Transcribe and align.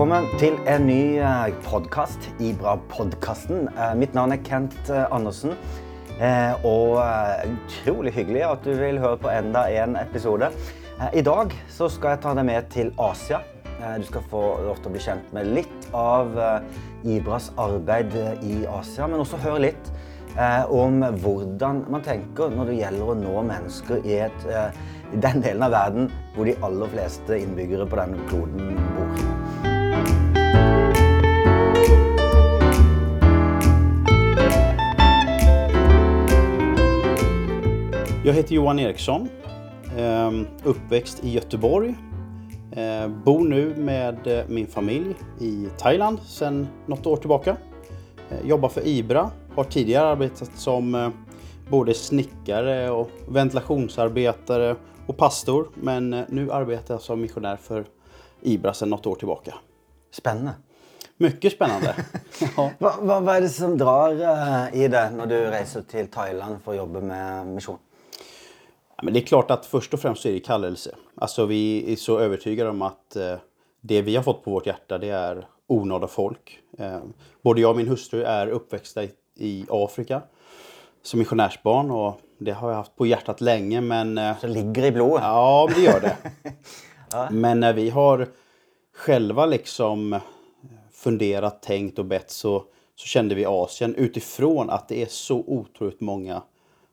Välkommen 0.00 0.38
till 0.38 0.54
en 0.66 0.86
ny 0.86 1.18
eh, 1.18 1.46
podcast, 1.70 2.18
Ibra-podkasten. 2.38 3.68
Eh, 3.78 3.94
mitt 3.94 4.14
namn 4.14 4.32
är 4.32 4.44
Kent 4.44 4.88
eh, 4.88 5.12
Andersen. 5.12 5.50
Och 6.62 6.70
Og 6.70 6.98
eh, 6.98 7.52
utrolig 7.52 8.12
hyggelig 8.12 8.44
du 8.64 8.74
vill 8.74 8.98
höra 8.98 9.16
på 9.16 9.30
ända 9.30 9.70
en 9.70 9.96
episode. 9.96 10.50
Idag 11.12 11.52
så 11.68 11.88
ska 11.88 12.08
jag 12.08 12.22
ta 12.22 12.34
dig 12.34 12.44
med 12.44 12.70
till 12.70 12.92
Asien. 12.96 13.40
Du 13.96 14.02
ska 14.02 14.20
få 14.20 14.62
lov 14.62 14.74
til 14.74 14.90
bli 14.90 15.00
känd 15.00 15.20
med 15.30 15.46
lite 15.46 15.92
av 15.92 16.40
Ibras 17.04 17.52
arbete 17.56 18.38
i 18.42 18.66
Asien, 18.66 19.10
men 19.10 19.20
också 19.20 19.36
höra 19.36 19.58
lite 19.58 19.90
om 20.68 21.02
hur 21.02 21.90
man 21.90 22.02
tänker 22.02 22.50
när 22.50 22.64
det 22.64 22.74
gäller 22.74 23.12
att 23.12 23.16
nå 23.16 23.42
människor 23.42 24.06
i, 24.06 24.18
ett, 24.18 24.46
i 25.12 25.16
den 25.16 25.40
delen 25.40 25.62
av 25.62 25.70
världen, 25.70 26.12
där 26.36 26.44
de 26.44 26.56
allra 26.60 26.86
flesta 26.86 27.36
inbyggare 27.36 27.86
på 27.86 27.96
den 27.96 28.16
kloden 28.28 28.89
Jag 38.30 38.34
heter 38.34 38.54
Johan 38.54 38.78
Eriksson, 38.78 39.28
eh, 39.96 40.30
uppväxt 40.64 41.24
i 41.24 41.30
Göteborg. 41.30 41.94
Eh, 42.72 43.08
bor 43.08 43.48
nu 43.48 43.74
med 43.76 44.26
eh, 44.26 44.44
min 44.48 44.66
familj 44.66 45.14
i 45.40 45.68
Thailand 45.78 46.20
sedan 46.22 46.68
något 46.86 47.06
år 47.06 47.16
tillbaka. 47.16 47.56
Eh, 48.30 48.48
jobbar 48.48 48.68
för 48.68 48.86
Ibra, 48.86 49.30
har 49.54 49.64
tidigare 49.64 50.06
arbetat 50.06 50.50
som 50.54 51.12
både 51.70 51.94
snickare 51.94 52.90
och 52.90 53.10
ventilationsarbetare 53.28 54.76
och 55.06 55.16
pastor. 55.16 55.68
Men 55.74 56.10
nu 56.28 56.52
arbetar 56.52 56.94
jag 56.94 57.00
som 57.00 57.20
missionär 57.20 57.56
för 57.56 57.84
Ibra 58.40 58.74
sedan 58.74 58.90
något 58.90 59.06
år 59.06 59.14
tillbaka. 59.14 59.54
Spennende. 60.12 60.52
Mycket 61.16 61.52
spännande. 61.52 61.94
ja. 62.56 62.70
Hva, 62.78 62.94
hva, 63.00 63.20
hva 63.20 63.36
er 63.36 63.40
det 63.40 63.52
som 63.52 63.78
drar 63.78 64.14
i 64.72 64.88
det 64.88 65.06
når 65.18 65.26
du 65.26 65.38
reiser 65.50 65.82
til 65.82 66.06
Thailand 66.06 66.62
for 66.64 66.76
å 66.76 66.84
jobbe 66.84 67.02
med 67.02 67.56
misjon? 67.58 67.78
Ja, 69.00 69.04
Men 69.04 69.14
det 69.14 69.20
är 69.20 69.26
klart 69.26 69.50
att 69.50 69.66
först 69.66 69.94
och 69.94 70.00
främst 70.00 70.26
är 70.26 70.32
det 70.32 70.40
kallelse. 70.40 70.94
Alltså 71.14 71.46
vi 71.46 71.92
är 71.92 71.96
så 71.96 72.18
övertygade 72.18 72.70
om 72.70 72.82
att 72.82 73.16
eh, 73.16 73.36
det 73.80 74.02
vi 74.02 74.16
har 74.16 74.22
fått 74.22 74.44
på 74.44 74.50
vårt 74.50 74.66
hjärta 74.66 74.98
det 74.98 75.08
är 75.08 75.46
onådda 75.66 76.06
folk. 76.06 76.58
Eh, 76.78 77.00
både 77.42 77.60
jag 77.60 77.70
och 77.70 77.76
min 77.76 77.88
hustru 77.88 78.22
är 78.22 78.46
uppväxta 78.46 79.04
i, 79.04 79.10
i 79.36 79.66
Afrika 79.70 80.22
som 81.02 81.18
missionärsbarn 81.18 81.90
och 81.90 82.20
det 82.38 82.52
har 82.52 82.70
jag 82.70 82.76
haft 82.76 82.96
på 82.96 83.06
hjärtat 83.06 83.40
länge 83.40 83.80
men 83.80 84.18
eh, 84.18 84.36
Det 84.40 84.48
ligger 84.48 84.84
i 84.84 84.92
blodet. 84.92 85.24
Ja, 85.24 85.68
det 85.74 85.80
gör 85.80 86.00
det. 86.00 86.16
Men 87.30 87.60
när 87.60 87.72
vi 87.72 87.90
har 87.90 88.28
själva 88.94 89.46
liksom 89.46 90.20
funderat, 90.92 91.62
tänkt 91.62 91.98
och 91.98 92.04
bett 92.04 92.30
så, 92.30 92.64
så 92.96 93.06
kände 93.06 93.34
vi 93.34 93.44
Asien 93.44 93.94
utifrån 93.94 94.70
att 94.70 94.88
det 94.88 95.02
är 95.02 95.06
så 95.06 95.44
otroligt 95.46 96.00
många 96.00 96.42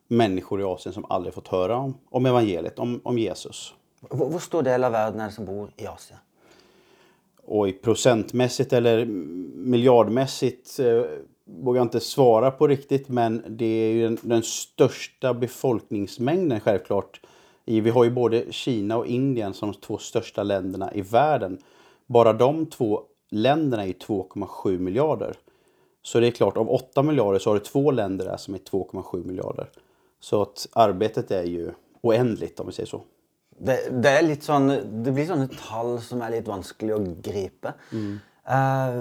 människor 0.08 0.60
i 0.60 0.64
Asien 0.64 0.92
som 0.92 1.04
aldrig 1.08 1.34
fått 1.34 1.48
höra 1.48 1.76
om, 1.76 1.94
om 2.10 2.26
evangeliet, 2.26 2.78
om, 2.78 3.00
om 3.04 3.18
Jesus. 3.18 3.74
Hvor 4.00 4.38
stor 4.38 4.62
del 4.62 4.84
av 4.84 4.92
verden 4.92 5.20
er 5.20 5.24
det 5.24 5.32
som 5.32 5.44
bor 5.44 5.70
i? 5.76 5.86
Och 7.44 7.68
i 7.68 7.72
procentmässigt 7.72 8.72
eller 8.72 9.04
miljardmässigt 9.54 10.78
eh, 10.78 11.02
vågar 11.44 11.78
jag 11.78 11.84
inte 11.84 12.00
svara 12.00 12.50
på 12.50 12.66
riktigt 12.66 13.08
men 13.08 13.44
det 13.48 13.64
är 13.64 13.92
ju 13.92 14.02
den, 14.02 14.18
den 14.22 14.42
största 14.42 15.34
befolkningsmängden 15.34 16.60
självklart. 16.60 17.20
I, 17.64 17.80
vi 17.80 17.90
har 17.90 18.04
ju 18.04 18.10
både 18.10 18.52
Kina 18.52 18.96
och 18.96 19.06
Indien 19.06 19.54
som 19.54 19.72
de 19.72 19.78
två 19.78 19.98
största 19.98 20.42
länderna 20.42 20.94
i 20.94 21.00
världen. 21.00 21.58
Bara 22.06 22.32
de 22.32 22.66
två 22.66 23.02
länderna 23.30 23.82
är 23.82 23.86
ju 23.86 23.92
2,7 23.92 24.78
miljarder. 24.78 25.36
Så 26.02 26.20
det 26.20 26.26
är 26.26 26.30
klart, 26.30 26.56
av 26.56 26.70
8 26.70 27.02
miljarder 27.02 27.38
så 27.38 27.50
har 27.50 27.54
du 27.54 27.60
två 27.60 27.90
länder 27.90 28.24
där 28.24 28.36
som 28.36 28.54
är 28.54 28.58
2,7 28.58 29.26
miljarder. 29.26 29.70
Så 30.20 30.42
att 30.42 30.66
arbetet 30.72 31.30
är 31.30 31.44
ju 31.44 31.72
oändligt 32.00 32.60
om 32.60 32.66
vi 32.66 32.72
säger 32.72 32.86
så. 32.86 33.02
Det, 33.58 34.02
det, 34.02 34.10
er 34.10 34.22
litt 34.22 34.44
sånn, 34.46 34.68
det 35.02 35.12
blir 35.12 35.26
sånne 35.26 35.48
tall 35.50 35.96
som 36.02 36.22
er 36.22 36.36
litt 36.36 36.48
vanskelig 36.48 36.94
å 36.94 37.00
gripe. 37.24 37.74
Eh, 38.48 39.00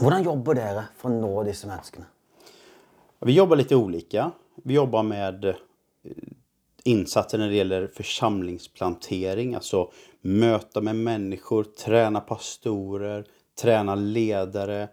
hvordan 0.00 0.24
jobber 0.24 0.56
dere 0.56 0.86
for 0.96 1.12
å 1.12 1.20
nå 1.20 1.42
disse 1.44 1.68
menneskene? 1.68 2.08
Vi 3.20 3.36
jobbar 3.36 3.60
lite 3.60 3.76
olika. 3.76 4.30
Vi 4.64 4.74
jobbar 4.74 5.02
med 5.02 5.44
eh, 5.44 5.54
insatser 6.84 7.38
när 7.38 7.48
det 7.48 7.56
gäller 7.56 7.86
församlingsplantering, 7.86 9.54
alltså 9.54 9.90
möta 10.20 10.80
med 10.80 10.96
människor, 10.96 11.64
träna 11.64 12.20
pastorer, 12.20 13.24
träna 13.60 13.94
ledare, 13.94 14.88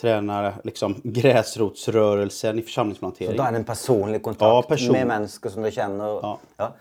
träna 0.00 0.52
liksom 0.64 1.00
gräsrotsrörelsen 1.04 2.58
i 2.58 2.62
församlingsplantering. 2.62 3.36
Da 3.36 3.48
er 3.48 3.52
det 3.52 3.58
en 3.58 3.64
personlig 3.64 4.18
Ja, 4.18 4.22
kontakt 4.22 4.68
person. 4.68 4.92
med 4.92 5.06
mennesker 5.06 5.50
som 5.50 5.62
dere 5.62 5.72
kjenner? 5.72 6.04
Ja. 6.06 6.38
Ja. 6.56 6.72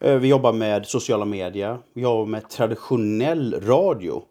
Eh, 0.00 0.14
Vi 0.16 0.28
jobbar 0.28 0.52
med 0.52 0.86
sociala 0.86 1.24
medier. 1.24 1.78
Vi 1.92 2.02
jobbar 2.02 2.26
med 2.26 2.48
traditionell 2.50 3.60
radio. 3.66 4.22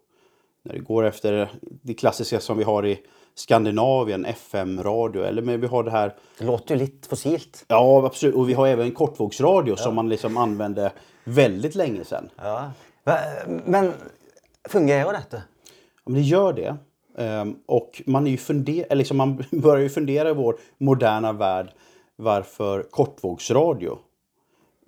När 0.63 0.73
det 0.73 0.79
går 0.79 1.03
efter 1.03 1.49
det 1.59 1.93
klassiska 1.93 2.39
som 2.39 2.57
vi 2.57 2.63
har 2.63 2.85
i 2.85 2.99
Skandinavien, 3.35 4.25
FM-radio. 4.25 5.23
Eller 5.23 5.41
men 5.41 5.61
vi 5.61 5.67
har 5.67 5.83
det 5.83 5.91
här 5.91 6.15
Det 6.37 6.45
låter 6.45 6.75
jo 6.75 6.79
litt 6.81 7.07
fossilt. 7.07 7.65
Ja, 7.67 8.05
absolut. 8.05 8.35
Och 8.35 8.49
vi 8.49 8.53
har 8.53 8.67
även 8.67 8.91
kortvågsradio 8.91 9.75
som 9.75 9.95
man 9.95 10.09
liksom 10.09 10.37
använde 10.37 10.91
väldigt 11.23 11.75
länge 11.75 12.03
sedan. 12.03 12.29
Ja. 12.35 12.71
Men 13.65 13.93
fungerer 14.69 15.13
dette? 15.13 15.43
Ja, 15.95 16.01
men 16.11 16.13
det 16.13 16.21
gör 16.21 16.53
det. 16.53 16.77
Ehm, 17.17 17.55
och 17.65 18.01
man, 18.05 18.27
är 18.27 18.31
ju 18.31 18.37
funder- 18.37 18.95
liksom 18.95 19.17
man 19.17 19.43
börjar 19.51 19.83
ju 19.83 19.89
fundera 19.89 20.29
i 20.29 20.33
vår 20.33 20.59
moderna 20.77 21.33
värld 21.33 21.71
varför 22.15 22.83
kortvågsradio 22.91 23.97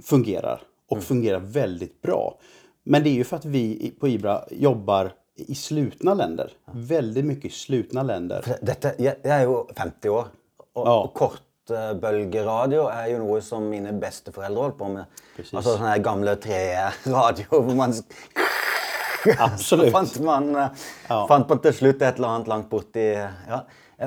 fungerar 0.03 0.61
och 0.89 1.03
fungerar 1.03 1.39
väldigt 1.39 2.01
bra. 2.01 2.37
Men 2.83 3.03
det 3.03 3.09
är 3.09 3.13
ju 3.13 3.23
för 3.23 3.35
att 3.37 3.45
vi 3.45 3.93
på 3.99 4.07
Ibra 4.07 4.41
jobbar 4.51 5.11
i 5.35 5.55
slutna 5.55 6.13
länder. 6.13 6.51
Väldigt 6.71 7.25
mycket 7.25 7.45
i 7.45 7.49
slutna 7.49 8.03
länder. 8.03 8.45
Jeg, 8.61 9.15
jeg 9.23 9.35
er 9.39 9.43
jo 9.43 9.67
50 9.75 10.09
år, 10.09 10.27
og, 10.75 10.87
Ja. 10.87 10.95
og 11.03 11.13
kortbølgeradio 11.13 12.87
er 12.91 13.07
jo 13.13 13.19
noe 13.23 13.41
som 13.45 13.63
mine 13.71 13.93
besteforeldre 14.01 14.61
holdt 14.67 14.77
på 14.79 14.89
med. 14.93 15.05
Precis. 15.35 15.53
Altså 15.53 15.75
sånne 15.77 15.93
her 15.93 16.03
gamle 16.03 16.35
treradioer 16.41 17.63
hvor 17.65 17.75
man 17.77 17.93
Absolut. 19.39 19.91
fant 19.95 20.19
man, 20.19 20.55
eh, 20.55 20.67
Ja. 21.09 21.27
fant 21.27 21.49
man 21.49 21.59
til 21.59 21.73
slutt 21.73 22.01
et 22.01 22.15
eller 22.15 22.27
annet 22.27 22.47
langt 22.47 22.69
borti 22.69 23.05
ja. 23.49 23.61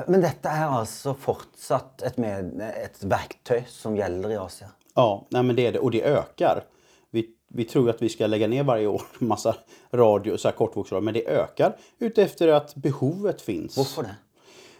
Men 0.07 0.21
dette 0.23 0.49
er 0.49 0.71
altså 0.73 1.13
fortsatt 1.13 2.01
et, 2.07 2.15
med, 2.17 2.55
et 2.61 3.03
verktøy 3.05 3.59
som 3.69 3.93
gjelder 3.95 4.31
i 4.33 4.37
Asia. 4.41 4.71
Ja, 4.95 5.25
nej 5.29 5.43
men 5.43 5.55
det 5.55 5.67
är 5.67 5.71
det. 5.71 5.79
Och 5.79 5.91
det 5.91 6.01
ökar. 6.03 6.63
Vi, 7.11 7.29
vi 7.47 7.63
tror 7.65 7.89
att 7.89 8.01
vi 8.01 8.09
ska 8.09 8.27
lägga 8.27 8.47
ner 8.47 8.63
varje 8.63 8.87
år 8.87 9.01
massa 9.19 9.55
radio, 9.91 10.37
så 10.37 10.47
här 10.47 10.55
kortvågsradio, 10.55 11.03
men 11.05 11.13
det 11.13 11.27
ökar 11.27 11.75
utefter 11.99 12.47
att 12.47 12.75
behovet 12.75 13.41
finns. 13.41 13.77
Hvorfor 13.77 14.03
det? 14.03 14.15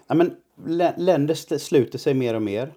Ja, 0.08 0.16
men 0.16 0.36
lä- 0.66 0.94
länder 0.98 1.34
sl- 1.34 1.58
sluter 1.58 1.98
sig 2.00 2.14
mer 2.14 2.34
och 2.36 2.42
mer. 2.42 2.74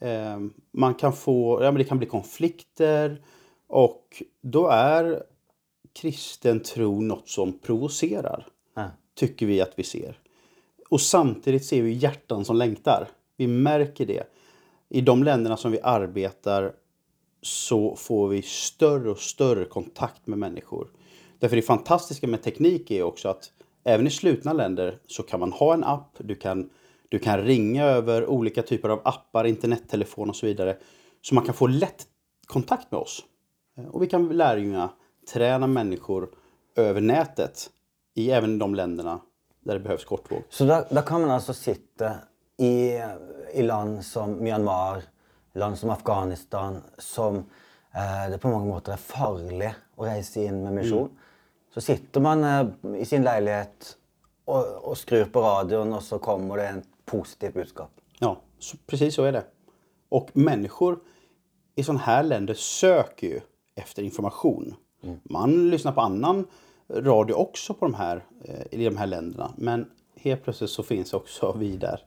Eh, 0.00 0.38
man 0.72 0.94
kan 0.94 1.12
få, 1.12 1.58
ja, 1.62 1.70
men 1.70 1.78
det 1.78 1.84
kan 1.84 1.98
bli 1.98 2.06
konflikter 2.06 3.22
och 3.68 4.22
då 4.42 4.68
är 4.68 5.22
kristen 5.92 6.62
tro 6.62 7.00
något 7.00 7.28
som 7.28 7.58
provocerar. 7.58 8.46
Ja. 8.74 8.90
Tycker 9.14 9.46
vi 9.46 9.60
att 9.60 9.72
vi 9.76 9.82
ser. 9.82 10.18
Och 10.90 11.00
samtidigt 11.00 11.64
ser 11.64 11.82
vi 11.82 11.92
hjärtan 11.92 12.44
som 12.44 12.56
längtar. 12.56 13.08
Vi 13.36 13.46
märker 13.46 14.06
det. 14.06 14.22
I 14.88 15.00
de 15.00 15.24
länderna 15.24 15.56
som 15.56 15.72
vi 15.72 15.80
arbetar 15.82 16.72
så 17.42 17.96
får 17.96 18.28
vi 18.28 18.42
större 18.42 19.10
och 19.10 19.18
större 19.18 19.64
kontakt 19.64 20.26
med 20.26 20.38
människor. 20.38 20.88
Därför 21.38 21.56
det 21.56 21.62
fantastiska 21.62 22.26
med 22.26 22.42
teknik 22.42 22.90
är 22.90 23.02
också 23.02 23.28
att 23.28 23.52
även 23.84 24.06
i 24.06 24.10
slutna 24.10 24.52
länder 24.52 24.98
så 25.06 25.22
kan 25.22 25.40
man 25.40 25.52
ha 25.52 25.74
en 25.74 25.84
app, 25.84 26.16
du 26.18 26.34
kan, 26.34 26.70
du 27.08 27.18
kan 27.18 27.38
ringa 27.38 27.84
över 27.84 28.26
olika 28.26 28.62
typer 28.62 28.88
av 28.88 29.00
appar, 29.04 29.44
internettelefon 29.44 30.28
och 30.28 30.36
så 30.36 30.46
vidare. 30.46 30.76
Så 31.22 31.34
man 31.34 31.44
kan 31.44 31.54
få 31.54 31.66
lätt 31.66 32.06
kontakt 32.46 32.92
med 32.92 33.00
oss. 33.00 33.24
Och 33.90 34.02
vi 34.02 34.06
kan 34.06 34.28
lärjunga 34.28 34.90
träna 35.32 35.66
människor 35.66 36.28
över 36.76 37.00
nätet 37.00 37.70
i 38.14 38.30
även 38.30 38.58
de 38.58 38.74
länderna 38.74 39.20
där 39.60 39.74
det 39.74 39.80
behövs 39.80 40.04
kortvåg. 40.04 40.42
Så 40.48 40.64
da 40.90 41.02
kan 41.02 41.20
man 41.20 41.30
altså 41.30 41.54
sitte 41.54 42.18
i, 42.56 43.00
i 43.52 43.62
land 43.62 44.04
som 44.04 44.42
Myanmar, 44.42 45.02
land 45.52 45.78
som 45.78 45.90
Afghanistan, 45.90 46.82
som 46.98 47.36
eh, 47.94 48.30
det 48.30 48.38
på 48.38 48.48
mange 48.48 48.68
måter 48.68 48.92
er 48.92 49.00
farlig 49.00 49.72
å 49.96 50.04
reise 50.04 50.44
inn 50.44 50.62
med 50.64 50.80
misjon. 50.80 51.10
Så 51.74 51.80
sitter 51.80 52.20
man 52.20 52.44
eh, 52.44 53.00
i 53.00 53.04
sin 53.04 53.24
leilighet 53.24 53.94
og, 54.50 54.90
og 54.90 54.98
skrur 54.98 55.28
på 55.32 55.42
radioen, 55.44 55.92
og 55.94 56.02
så 56.02 56.18
kommer 56.18 56.60
det 56.60 56.68
en 56.68 56.82
positivt 57.04 57.54
budskap. 57.54 57.90
Ja, 58.18 58.36
så, 58.58 58.76
precis 58.86 59.14
så 59.14 59.24
är 59.24 59.32
det. 59.32 59.44
Och 60.08 60.30
människor 60.32 60.98
i 61.74 61.82
sådana 61.82 62.00
här 62.00 62.22
länder 62.22 62.54
söker 62.54 63.26
ju 63.26 63.40
efter 63.74 64.02
information. 64.02 64.74
Man 65.22 65.70
lyssnar 65.70 65.92
på 65.92 66.00
annan 66.00 66.46
radio 66.94 67.34
också 67.34 67.74
på 67.74 67.84
de 67.84 67.94
här, 67.94 68.24
eh, 68.44 68.80
i 68.80 68.84
de 68.84 68.96
här 68.96 69.06
länderna. 69.06 69.52
Men 69.56 69.90
helt 70.16 70.44
plötsligt 70.44 70.70
så 70.70 70.82
finns 70.82 71.12
också 71.14 71.52
vi 71.58 71.76
där. 71.76 72.00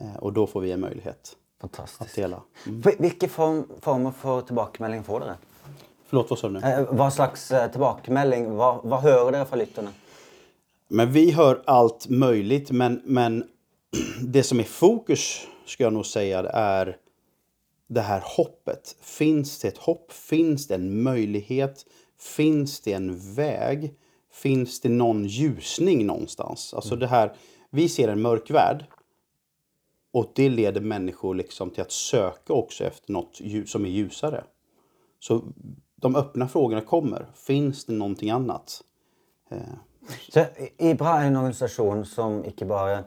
Eh, 0.00 0.16
och 0.16 0.32
då 0.32 0.46
får 0.46 0.60
vi 0.60 0.72
en 0.72 0.80
möjlighet 0.80 1.36
att 1.60 1.76
Fantastiskt. 1.76 2.16
dela. 2.16 2.42
Vil- 2.64 2.98
Hvilke 2.98 3.28
form, 3.28 3.68
former 3.80 4.10
for 4.10 4.42
tilbakemelding 4.42 5.02
får 5.04 5.20
dere? 5.20 5.34
Förlåt, 6.06 6.30
vad 6.30 6.38
sa 6.38 6.48
du 6.48 6.52
nu? 6.54 6.60
Eh, 6.60 6.94
Hva 6.94 7.10
slags 7.10 7.50
eh, 7.50 7.70
tilbakemelding? 7.70 8.50
Hva, 8.56 8.80
hva 8.84 9.00
hører 9.00 9.32
dere 9.32 9.44
fra 9.46 9.56
lytterne? 9.56 9.88
Men 10.88 11.12
vi 11.12 11.30
hör 11.30 11.62
allt 11.66 12.08
möjligt, 12.08 12.70
men, 12.70 13.02
men 13.04 13.44
det 14.22 14.42
som 14.42 14.60
är 14.60 14.64
fokus, 14.64 15.46
ska 15.66 15.84
jag 15.84 15.92
nog 15.92 16.06
säga, 16.06 16.38
är 16.50 16.96
det 17.88 18.00
här 18.00 18.22
hoppet. 18.24 18.96
Finns 19.00 19.58
det 19.58 19.68
ett 19.68 19.78
hopp? 19.78 20.12
Finns 20.12 20.66
det 20.66 20.74
en 20.74 21.02
möjlighet? 21.02 21.86
Finns 22.22 22.80
det 22.80 22.92
en 22.92 23.34
väg? 23.34 23.94
Finns 24.32 24.80
det 24.80 24.88
någon 24.88 25.24
ljusning 25.24 26.06
någonstans? 26.06 26.74
Alltså 26.74 26.96
det 26.96 27.06
här, 27.06 27.36
vi 27.70 27.88
ser 27.88 28.08
en 28.08 28.22
mörk 28.22 28.50
värld. 28.50 28.84
Och 30.12 30.32
det 30.34 30.48
leder 30.48 30.80
människor 30.80 31.34
liksom 31.34 31.70
till 31.70 31.82
att 31.82 31.92
söka 31.92 32.52
också 32.52 32.84
efter 32.84 33.12
något 33.12 33.40
som 33.66 33.84
är 33.84 33.88
ljusare. 33.88 34.44
Så 35.20 35.42
de 35.96 36.16
öppna 36.16 36.48
frågorna 36.48 36.80
kommer. 36.80 37.26
Finns 37.34 37.84
det 37.84 37.92
någonting 37.92 38.30
annat? 38.30 38.82
Så 40.32 40.44
IBRA 40.78 41.22
er 41.22 41.26
en 41.26 41.36
organisasjon 41.36 42.06
som 42.06 42.44
ikke 42.44 42.66
bare 42.66 43.04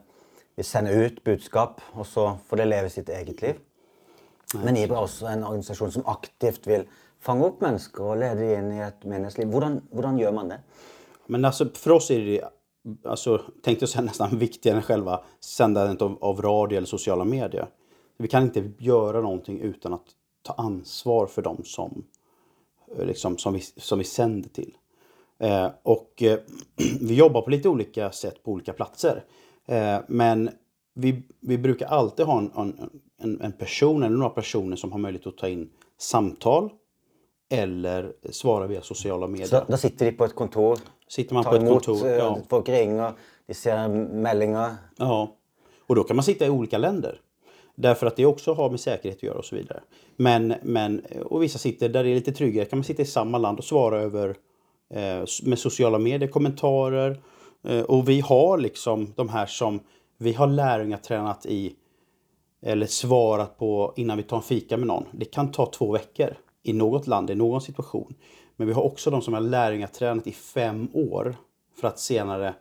vil 0.56 0.66
sende 0.66 0.94
ut 0.94 1.24
budskap, 1.24 1.82
og 1.94 2.08
så 2.08 2.38
får 2.48 2.58
det 2.58 2.66
leve 2.66 2.90
sitt 2.90 3.10
eget 3.10 3.42
liv. 3.42 3.60
Men 4.64 4.78
IBRA 4.78 4.98
er 4.98 5.08
også 5.08 5.28
en 5.28 5.44
organisasjon 5.44 5.92
som 5.92 6.08
aktivt 6.08 6.68
vil 6.68 6.88
fange 7.26 7.48
opp 7.50 7.64
mennesker 7.66 8.06
og 8.06 8.20
lede 8.22 8.44
dem 8.44 8.60
inn 8.60 8.74
i 8.78 8.84
et 8.86 9.06
meningsliv. 9.10 9.50
Hvordan, 9.50 9.80
hvordan 9.92 10.36
man 10.36 10.50
det? 10.50 10.60
Men 11.28 11.46
alltså 11.46 11.70
för 11.74 11.92
oss 11.92 12.12
är 12.12 12.20
det, 12.20 12.42
alltså, 13.04 13.42
tänkte 13.64 13.84
jag 13.84 13.90
säga 13.90 14.02
nästan 14.06 14.40
viktigare 14.40 14.78
än 14.78 14.84
själva 14.84 15.24
sändandet 15.40 16.02
av, 16.02 16.18
av 16.22 16.42
radio 16.42 16.78
eller 16.78 16.88
sociala 16.88 17.24
medier. 17.24 17.68
Vi 18.18 18.28
kan 18.28 18.44
inte 18.44 18.72
göra 18.78 19.22
någonting 19.22 19.60
utan 19.60 19.94
att 19.94 20.06
ta 20.42 20.54
ansvar 20.54 21.28
för 21.28 21.42
dem 21.42 21.62
som, 21.64 22.06
eh, 22.98 23.06
liksom, 23.06 23.38
som, 23.38 23.54
vi, 23.54 23.62
som 23.62 24.00
vi 24.00 24.06
sänder 24.06 24.50
till. 24.50 24.78
Eh, 25.40 25.70
och 25.84 26.24
eh, 26.24 26.40
vi 27.02 27.16
jobbar 27.16 27.42
på 27.42 27.50
lite 27.50 27.70
olika 27.70 28.12
sätt 28.12 28.44
på 28.44 28.52
olika 28.52 28.74
platser. 28.74 29.24
Eh, 29.66 29.98
men 30.08 30.50
vi, 30.94 31.24
vi 31.40 31.58
brukar 31.58 31.88
alltid 31.88 32.26
ha 32.26 32.38
en, 32.38 32.52
en, 32.56 32.90
en, 33.18 33.42
en 33.42 33.52
person 33.52 34.04
eller 34.04 34.18
några 34.18 34.30
personer 34.30 34.76
som 34.76 34.92
har 34.92 35.00
möjlighet 35.00 35.28
att 35.28 35.38
ta 35.38 35.48
in 35.48 35.70
samtal 35.98 36.70
eller 37.50 38.14
svara 38.30 38.68
via 38.68 38.82
sociala 38.82 39.28
medier. 39.28 39.48
Så 39.48 39.64
Da 39.68 39.78
sitter 39.78 40.06
de 40.06 40.12
på 40.12 40.26
et 40.26 40.36
kontor, 40.36 40.80
Sitter 41.08 41.34
man 41.34 41.44
på 41.44 41.56
ett 41.56 41.62
imot 41.62 41.86
kontor, 41.86 42.08
eh, 42.08 42.16
ja. 42.16 42.40
folk 42.50 42.70
ringer, 42.70 43.12
de 43.48 43.54
ser 43.54 43.88
meldinger. 44.14 44.76
Ja, 44.98 45.36
och 45.88 45.96
då 45.96 46.04
kan 46.04 46.16
man 46.16 46.24
sitta 46.24 46.46
i 46.46 46.50
olika 46.50 46.78
länder. 46.78 47.20
Därför 47.76 48.08
att 48.08 48.16
det 48.16 48.26
också 48.26 48.54
har 48.54 48.70
med 48.70 48.80
säkerhet 48.80 49.18
att 49.18 49.24
göra 49.24 49.38
och 49.38 49.46
så 49.46 49.56
vidare. 49.56 49.82
Men, 50.16 50.54
men, 50.64 51.02
och 51.26 51.44
vissa 51.44 51.60
sitter 51.60 51.90
där 51.90 52.04
det 52.04 52.10
är 52.10 52.16
lite 52.16 52.32
tryggare, 52.32 52.66
kan 52.66 52.80
man 52.80 52.84
sitta 52.84 53.02
i 53.02 53.06
samma 53.06 53.38
land 53.38 53.58
och 53.58 53.66
svara 53.66 54.02
över 54.02 54.30
eh, 54.94 55.26
med 55.44 55.60
sociala 55.60 56.00
medier, 56.00 56.30
kommentarer. 56.30 57.22
Eh, 57.68 57.82
och 57.82 58.10
vi 58.10 58.20
har 58.20 58.58
liksom 58.58 59.14
de 59.16 59.30
här 59.30 59.46
som 59.46 59.80
vi 60.18 60.34
har 60.34 60.48
lärjungar 60.48 60.98
tränat 60.98 61.46
i 61.46 61.76
eller 62.62 62.86
svarat 62.86 63.58
på 63.58 63.94
innan 63.96 64.18
vi 64.18 64.24
tar 64.24 64.38
en 64.38 64.44
fika 64.44 64.78
med 64.78 64.88
någon. 64.88 65.06
Det 65.12 65.26
kan 65.26 65.52
ta 65.52 65.66
två 65.66 65.92
veckor 65.92 66.38
i 66.66 66.74
något 66.74 67.08
land, 67.08 67.30
i 67.30 67.36
någon 67.36 67.62
situation. 67.62 68.16
Men 68.56 68.68
vi 68.68 68.74
har 68.74 68.82
också 68.82 69.10
de 69.10 69.22
som 69.22 69.34
har 69.34 69.42
lärjungatränat 69.42 70.28
i 70.28 70.32
fem 70.32 70.90
år 70.94 71.36
för 71.76 71.88
att 71.88 72.00
senare 72.00 72.54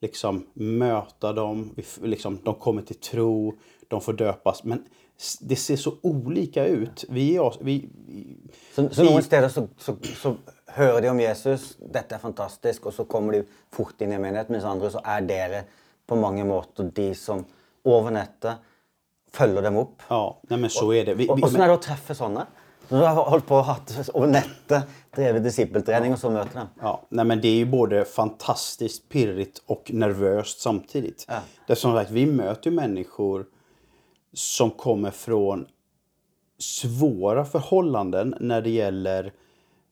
liksom 0.00 0.46
möta 0.54 1.32
dem. 1.32 1.70
Vi, 1.76 1.84
liksom, 2.08 2.38
de 2.44 2.54
kommer 2.54 2.82
till 2.82 2.96
tro, 2.96 3.54
de 3.88 4.00
får 4.00 4.12
döpas. 4.12 4.64
Men 4.64 4.84
det 5.40 5.56
ser 5.56 5.76
så 5.76 5.94
olika 6.02 6.66
ut. 6.66 7.04
Vi, 7.08 7.36
är, 7.36 7.54
vi, 7.60 7.88
vi, 8.06 8.36
Så, 8.72 8.88
så 8.88 9.22
steder 9.22 9.48
så, 9.48 9.68
så, 9.78 9.96
så 10.02 10.34
hører 10.66 11.00
de 11.00 11.08
om 11.08 11.20
Jesus, 11.20 11.76
dette 11.92 12.14
er 12.14 12.18
fantastisk, 12.18 12.86
og 12.86 12.94
så 12.94 13.04
kommer 13.04 13.32
de 13.32 13.42
fort 13.72 14.00
inn 14.00 14.12
i 14.12 14.16
en 14.16 14.22
menighet. 14.22 14.48
Mens 14.48 14.64
andre 14.64 14.90
så 14.90 15.02
er 15.04 15.26
dere 15.28 15.62
på 16.06 16.16
mange 16.16 16.44
måter 16.44 16.88
de 16.94 17.10
som 17.14 17.44
over 17.84 18.10
nettet 18.14 18.64
følger 19.32 19.62
dem 19.62 19.76
opp. 19.76 20.02
ja, 20.08 20.40
nej 20.48 20.58
men 20.58 20.70
så 20.70 20.92
är 20.92 21.04
det. 21.04 21.14
Vi, 21.14 21.28
Og 21.28 21.36
vi, 21.36 21.42
Åssen 21.42 21.60
er 21.60 21.68
det 21.68 21.76
å 21.76 21.82
treffe 21.82 22.14
sånne? 22.14 22.46
Du 22.90 22.96
har 22.96 23.14
holdt 23.30 23.46
på 23.46 23.54
å 23.54 23.62
hatt 23.62 23.92
over 24.18 24.26
nettet, 24.26 24.88
drevet 25.14 25.44
disippeltrening, 25.44 26.16
og 26.16 26.18
så 26.18 26.30
møter 26.34 26.56
dem? 26.58 26.70
Ja, 26.82 26.96
nej 27.08 27.24
men 27.24 27.40
det 27.40 27.48
är 27.48 27.54
ju 27.54 27.66
både 27.66 28.04
fantastiskt 28.04 29.08
pirrigt 29.08 29.62
och 29.66 29.90
nervöst 29.94 30.60
samtidigt. 30.60 31.24
Ja. 31.28 31.40
Det 31.66 31.72
är 31.72 31.76
som 31.76 31.92
sagt, 31.92 32.10
vi 32.10 32.26
möter 32.26 32.70
ju 32.70 32.76
människor 32.76 33.46
som 34.32 34.70
kommer 34.70 35.10
från 35.10 35.66
svåra 36.58 37.44
förhållanden 37.44 38.34
när 38.40 38.62
det 38.62 38.70
gäller 38.70 39.32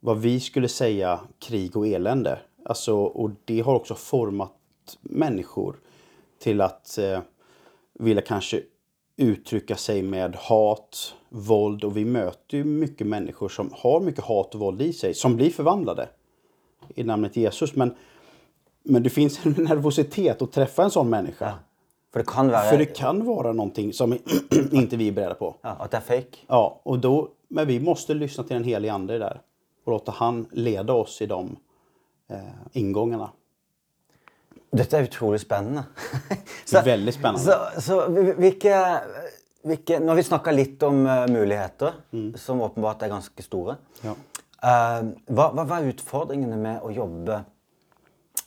vad 0.00 0.18
vi 0.18 0.40
skulle 0.40 0.68
säga 0.68 1.20
krig 1.38 1.76
och 1.76 1.86
elände. 1.86 2.38
Alltså, 2.64 2.96
och 2.96 3.30
det 3.44 3.60
har 3.60 3.74
också 3.74 3.94
format 3.94 4.52
människor 5.00 5.76
till 6.38 6.60
att 6.60 6.98
eh, 6.98 7.20
vilja 7.98 8.22
kanske 8.22 8.62
uttrycka 9.18 9.76
sig 9.76 10.02
med 10.02 10.36
hat, 10.36 11.14
våld 11.28 11.84
och 11.84 11.96
vi 11.96 12.04
möter 12.04 12.56
ju 12.56 12.64
mycket 12.64 13.06
människor 13.06 13.48
som 13.48 13.70
har 13.74 14.00
mycket 14.00 14.24
hat 14.24 14.54
och 14.54 14.60
våld 14.60 14.82
i 14.82 14.92
sig 14.92 15.14
som 15.14 15.36
blir 15.36 15.50
förvandlade 15.50 16.08
i 16.94 17.04
namnet 17.04 17.36
Jesus. 17.36 17.74
Men, 17.74 17.94
men 18.82 19.02
det 19.02 19.10
finns 19.10 19.46
en 19.46 19.52
nervositet 19.52 20.42
att 20.42 20.52
träffa 20.52 20.84
en 20.84 20.90
sån 20.90 21.10
människa. 21.10 21.54
For 22.12 22.18
det 22.18 22.26
kan 22.26 22.48
være 22.48 22.70
För 22.70 22.78
det 22.78 22.86
kan 22.86 23.24
vara 23.24 23.52
någonting 23.52 23.92
som 23.92 24.12
inte 24.72 24.96
vi 24.96 25.08
är 25.08 25.12
beredda 25.12 25.34
på. 25.34 25.56
ja, 25.62 25.76
at 25.80 25.90
det 25.90 25.96
er 25.96 26.00
fake. 26.00 26.38
Ja, 26.46 26.80
och 26.82 26.98
då, 26.98 27.28
men 27.48 27.66
vi 27.66 27.80
måste 27.80 28.14
lyssna 28.14 28.44
till 28.44 28.54
den 28.54 28.64
helige 28.64 28.92
ande 28.92 29.18
där 29.18 29.40
och 29.84 29.92
låta 29.92 30.12
han 30.12 30.46
leda 30.52 30.92
oss 30.92 31.22
i 31.22 31.26
de 31.26 31.56
eh, 32.30 32.38
ingångarna. 32.72 33.30
Dette 34.70 34.98
er 34.98 35.06
utrolig 35.08 35.40
spennende. 35.40 35.84
Veldig 36.84 37.12
spennende. 37.14 37.44
Så, 37.44 37.80
så 37.80 38.34
hvilke, 38.36 38.74
hvilke 39.64 40.00
Når 40.04 40.18
vi 40.20 40.24
snakker 40.28 40.52
litt 40.56 40.82
om 40.86 41.06
eh, 41.08 41.24
muligheter, 41.32 41.96
som 42.36 42.60
åpenbart 42.66 43.02
er 43.06 43.12
ganske 43.14 43.44
store 43.46 43.78
Ja. 44.04 44.12
eh, 44.12 44.98
hva, 45.32 45.48
hva 45.56 45.64
var 45.70 45.88
utfordringene 45.88 46.58
med 46.60 46.84
å 46.84 46.92
jobbe 46.92 47.40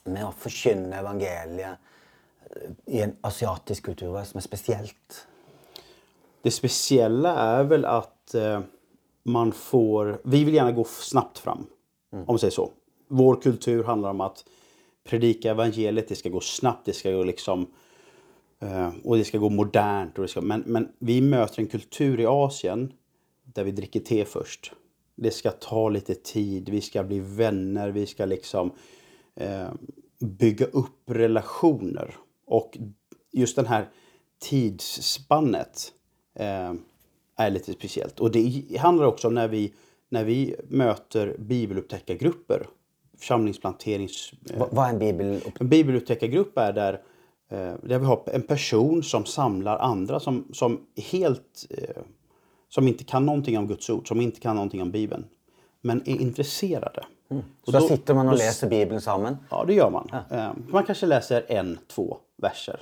med 0.04 0.24
å 0.26 0.32
forkynne 0.34 0.98
evangeliet 1.02 1.74
eh, 1.74 2.70
i 2.94 3.02
en 3.02 3.16
asiatisk 3.26 3.90
kultur? 3.90 4.14
Det 4.14 4.24
som 4.30 4.38
er 4.38 4.46
spesielt? 4.46 5.20
Det 6.42 6.50
speciella 6.50 7.34
är 7.58 7.64
väl 7.64 7.84
att 7.84 8.34
eh, 8.34 8.60
man 9.22 9.52
får... 9.52 10.20
Vi 10.24 10.44
vill 10.44 10.54
gärna 10.54 10.72
gå 10.72 10.84
snabbt 10.84 11.38
fram, 11.38 11.66
om 12.10 12.24
man 12.26 12.38
säger 12.38 12.50
så. 12.50 12.70
Vår 13.08 13.36
kultur 13.42 13.84
handlar 13.84 14.10
om 14.10 14.20
att 14.20 14.44
predika 15.04 15.50
evangeliet, 15.50 16.08
det 16.08 16.16
ska 16.16 16.28
gå 16.28 16.40
snabbt, 16.40 16.86
det 16.86 16.92
ska 16.92 17.12
gå 17.12 17.24
liksom... 17.24 17.66
Eh, 18.60 18.90
och 19.04 19.16
det 19.16 19.24
ska 19.24 19.38
gå 19.38 19.48
modernt. 19.48 20.18
Och 20.18 20.22
det 20.22 20.28
ska, 20.28 20.40
men, 20.40 20.62
men 20.66 20.88
vi 20.98 21.20
möter 21.20 21.62
en 21.62 21.68
kultur 21.68 22.20
i 22.20 22.26
Asien 22.26 22.92
där 23.44 23.64
vi 23.64 23.70
dricker 23.70 24.00
te 24.00 24.24
först. 24.24 24.72
Det 25.16 25.30
ska 25.30 25.50
ta 25.50 25.88
lite 25.88 26.14
tid, 26.14 26.68
vi 26.68 26.80
ska 26.80 27.02
bli 27.02 27.20
vänner, 27.20 27.90
vi 27.90 28.06
ska 28.06 28.24
liksom 28.24 28.72
eh, 29.34 29.68
bygga 30.18 30.66
upp 30.66 31.10
relationer. 31.10 32.14
Och 32.46 32.78
just 33.32 33.56
den 33.56 33.66
här 33.66 33.88
tidsspannet 34.38 35.92
eh, 36.34 36.72
är 37.36 37.50
lite 37.50 37.72
speciellt. 37.72 38.20
Och 38.20 38.30
det 38.30 38.78
handlar 38.78 39.06
också 39.06 39.28
om 39.28 39.34
när 39.34 39.48
vi, 39.48 39.74
när 40.08 40.24
vi 40.24 40.56
möter 40.68 41.36
bibelupptäckargrupper, 41.38 42.66
församlingsplanterings... 43.22 44.32
Eh, 44.50 44.66
hva 44.72 44.88
er 44.88 44.92
en 44.94 44.98
bibel? 44.98 45.40
en 45.60 45.68
bibelupptäckargrupp 45.68 46.58
är 46.58 46.72
där, 46.72 47.00
eh, 47.50 47.74
där 47.82 47.98
vi 47.98 48.04
har 48.06 48.22
en 48.32 48.42
person 48.42 49.02
som 49.02 49.24
samlar 49.24 49.78
andra 49.78 50.20
som, 50.20 50.44
som 50.52 50.80
helt 51.12 51.66
eh, 51.70 52.02
som 52.68 52.88
inte 52.88 53.04
kan 53.04 53.26
någonting 53.26 53.58
om 53.58 53.66
Guds 53.66 53.90
ord, 53.90 54.08
som 54.08 54.20
inte 54.20 54.40
kan 54.40 54.56
någonting 54.56 54.82
om 54.82 54.90
Bibeln, 54.90 55.24
men 55.80 56.00
är 56.08 56.20
intresserade. 56.20 57.04
Så 57.64 57.70
da 57.70 57.80
då- 57.80 57.88
sitter 57.88 58.14
man 58.14 58.26
og 58.28 58.32
då- 58.32 58.38
leser 58.38 58.68
Bibelen 58.68 59.00
sammen? 59.00 59.36
Ja, 59.50 59.64
det 59.64 59.74
gör 59.74 59.90
man. 59.90 60.08
Eh, 60.30 60.50
Man 60.68 60.84
kanske 60.84 61.06
läser 61.06 61.44
en, 61.48 61.78
två 61.88 62.16
verser 62.36 62.80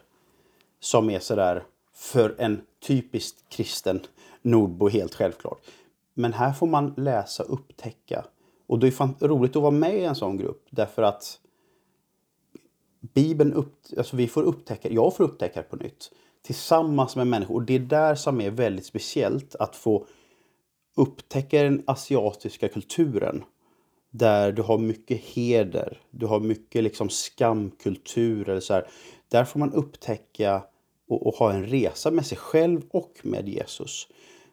som 0.80 1.10
är 1.10 1.18
sådär 1.18 1.62
för 1.94 2.34
en 2.38 2.60
typiskt 2.86 3.44
kristen 3.48 4.00
nordbo 4.42 4.88
helt 4.88 5.14
självklart. 5.14 5.58
Men 6.14 6.32
här 6.32 6.52
får 6.52 6.66
man 6.66 6.94
läsa 6.96 7.42
och 7.42 7.52
upptäcka. 7.54 8.24
Och 8.70 8.78
det 8.78 8.86
är 8.86 8.90
fan 8.90 9.14
roligt 9.20 9.56
att 9.56 9.62
vara 9.62 9.70
med 9.70 9.98
i 9.98 10.04
en 10.04 10.14
sån 10.14 10.36
grupp 10.36 10.66
därför 10.70 11.02
att 11.02 11.40
Bibeln, 13.14 13.52
upp, 13.52 13.74
alltså 13.98 14.16
vi 14.16 14.28
får 14.28 14.42
upptäcka, 14.42 14.90
jag 14.90 15.16
får 15.16 15.24
upptäcka 15.24 15.62
det 15.62 15.68
på 15.68 15.76
nytt 15.76 16.10
tillsammans 16.42 17.16
med 17.16 17.26
människor. 17.26 17.54
Och 17.54 17.62
det 17.62 17.74
är 17.74 17.78
där 17.78 18.14
som 18.14 18.40
är 18.40 18.50
väldigt 18.50 18.86
speciellt 18.86 19.54
att 19.54 19.76
få 19.76 20.06
upptäcka 20.96 21.62
den 21.62 21.82
asiatiska 21.86 22.68
kulturen 22.68 23.44
Där 24.10 24.52
du 24.52 24.62
har 24.62 24.78
mycket 24.78 25.20
heder, 25.20 26.00
du 26.10 26.26
har 26.26 26.40
mycket 26.40 26.82
liksom 26.84 27.08
skamkultur 27.08 28.48
eller 28.48 28.60
så 28.60 28.74
här. 28.74 28.86
Där 29.28 29.44
får 29.44 29.60
man 29.60 29.72
upptäcka 29.72 30.62
och, 31.08 31.26
och 31.26 31.34
ha 31.34 31.52
en 31.52 31.66
resa 31.66 32.10
med 32.10 32.26
sig 32.26 32.38
själv 32.38 32.82
och 32.90 33.20
med 33.22 33.48
Jesus. 33.48 34.08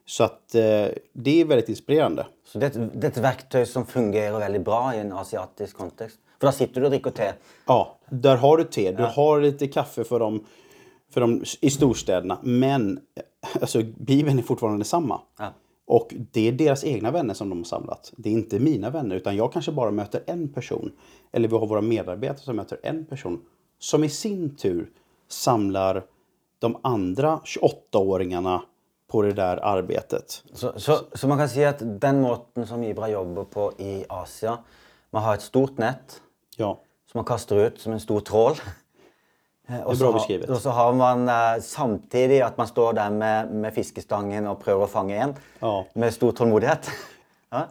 Så 0.08 0.24
att 0.24 0.56
eh, 0.56 0.88
det 1.14 1.42
är 1.42 1.46
väldigt 1.46 1.70
inspirerande. 1.70 2.28
Så 2.46 2.60
det, 2.60 2.70
det 2.94 3.08
är 3.08 3.12
ett 3.12 3.18
verktyg 3.18 3.68
som 3.68 3.86
fungerar 3.86 4.40
väldigt 4.40 4.66
bra 4.66 4.96
i 4.96 5.00
en 5.00 5.14
asiatisk 5.14 5.78
kontext. 5.78 6.20
För 6.40 6.48
där 6.48 6.52
sitter 6.52 6.82
du 6.82 6.88
och 6.88 6.92
dricker 6.92 7.12
te. 7.12 7.32
Ja, 7.66 7.98
där 8.10 8.36
har 8.36 8.58
du 8.58 8.64
te. 8.64 8.92
Du 8.92 9.04
har 9.04 9.42
lite 9.42 9.68
kaffe 9.68 10.04
för 10.04 10.20
dem, 10.20 10.46
för 11.10 11.22
dem 11.22 11.44
i 11.62 11.70
storstäderna. 11.70 12.38
Men 12.44 12.98
eh, 12.98 13.62
alltså, 13.62 13.82
Bibeln 13.98 14.40
är 14.40 14.44
fortfarande 14.44 14.86
samma. 14.86 15.22
Ja. 15.38 15.54
Och 15.86 16.14
det 16.32 16.48
är 16.48 16.52
deras 16.52 16.84
egna 16.84 17.12
vänner 17.12 17.34
som 17.34 17.50
de 17.50 17.58
har 17.60 17.66
samlat. 17.66 18.14
Det 18.18 18.30
är 18.30 18.34
inte 18.34 18.60
mina 18.60 18.90
vänner, 18.90 19.16
utan 19.16 19.36
jag 19.36 19.54
kanske 19.54 19.72
bara 19.72 19.92
möter 19.92 20.24
en 20.28 20.54
person. 20.54 20.92
Eller 21.32 21.48
vi 21.48 21.58
har 21.58 21.68
våra 21.68 21.82
medarbetare 21.82 22.44
som 22.44 22.56
möter 22.56 22.80
en 22.84 23.06
person. 23.06 23.42
Som 23.80 24.04
i 24.04 24.10
sin 24.10 24.56
tur 24.56 24.90
samlar 25.28 26.06
de 26.60 26.78
andra 26.82 27.40
28-åringarna 27.46 28.62
på 29.08 29.22
det 29.22 29.34
där 29.34 29.58
arbetet. 29.58 30.44
Så, 30.54 30.80
så, 30.80 31.00
så 31.14 31.28
man 31.28 31.38
kan 31.38 31.50
säga 31.50 31.70
att 31.70 31.82
den 32.02 32.22
måten 32.22 32.68
som 32.68 32.84
Ibra 32.84 33.10
jobbar 33.10 33.44
på 33.44 33.72
i 33.78 34.06
Asia, 34.10 34.58
man 35.10 35.24
har 35.24 35.34
ett 35.34 35.42
stort 35.42 35.78
nät 35.78 36.22
Ja, 36.58 36.80
som 37.12 37.18
man 37.18 37.26
kastar 37.26 37.56
ut 37.56 37.80
som 37.82 37.94
en 37.94 38.00
stor 38.00 38.20
trål. 38.20 38.52
Och 39.86 39.98
så 39.98 40.04
bra 40.04 40.12
har- 40.12 40.14
beskrivet. 40.20 40.50
Och 40.50 40.58
så 40.58 40.70
har 40.70 40.94
man 40.94 41.30
eh, 41.30 41.62
samtidigt 41.62 42.44
att 42.44 42.58
man 42.58 42.68
står 42.68 42.94
där 42.94 43.10
med, 43.10 43.52
med 43.52 43.74
fiskestangen 43.74 44.48
och 44.48 44.64
prövar 44.64 44.84
att 44.84 44.90
fånga 44.92 45.16
en. 45.16 45.36
Ja. 45.60 45.86
Med 45.94 46.14
stor 46.14 46.32
tålmodighet. 46.32 46.90
ja. 47.50 47.68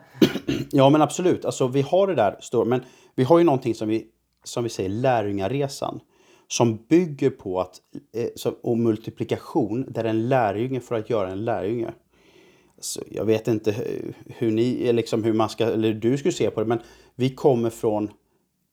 Ja 0.70 0.90
men 0.90 1.02
absolut, 1.02 1.44
alltså 1.44 1.66
vi 1.68 1.82
har 1.82 2.06
det 2.06 2.14
där 2.14 2.36
stora, 2.40 2.64
men 2.64 2.84
vi 3.14 3.24
har 3.24 3.38
ju 3.38 3.44
någonting 3.44 3.74
som 3.74 3.88
vi, 3.88 4.06
som 4.44 4.64
vi 4.64 4.70
säger 4.70 4.88
lärjungaresan. 4.90 6.00
Som 6.48 6.76
bygger 6.88 7.30
på 7.30 7.60
att, 7.60 7.80
eh, 8.12 8.52
och 8.62 8.78
multiplikation 8.78 9.86
där 9.88 10.04
en 10.04 10.28
lärjunge 10.28 10.80
för 10.80 10.94
att 10.94 11.10
göra 11.10 11.30
en 11.30 11.44
lärjunge. 11.44 11.92
Så 12.78 13.02
jag 13.10 13.24
vet 13.24 13.48
inte 13.48 13.72
hur, 14.26 14.50
ni, 14.50 14.86
eh, 14.88 14.94
liksom 14.94 15.24
hur 15.24 15.32
man 15.32 15.48
ska, 15.48 15.64
eller 15.64 15.92
du 15.92 16.18
skulle 16.18 16.32
se 16.32 16.50
på 16.50 16.60
det, 16.60 16.66
men 16.66 16.78
vi 17.14 17.30
kommer 17.34 17.70
från 17.70 18.10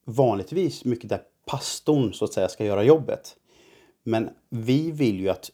vanligtvis 0.05 0.85
mycket 0.85 1.09
där 1.09 1.21
pastorn 1.45 2.13
så 2.13 2.25
att 2.25 2.33
säga 2.33 2.49
ska 2.49 2.65
göra 2.65 2.83
jobbet. 2.83 3.35
Men 4.03 4.29
vi 4.49 4.91
vill 4.91 5.19
ju 5.19 5.29
att 5.29 5.51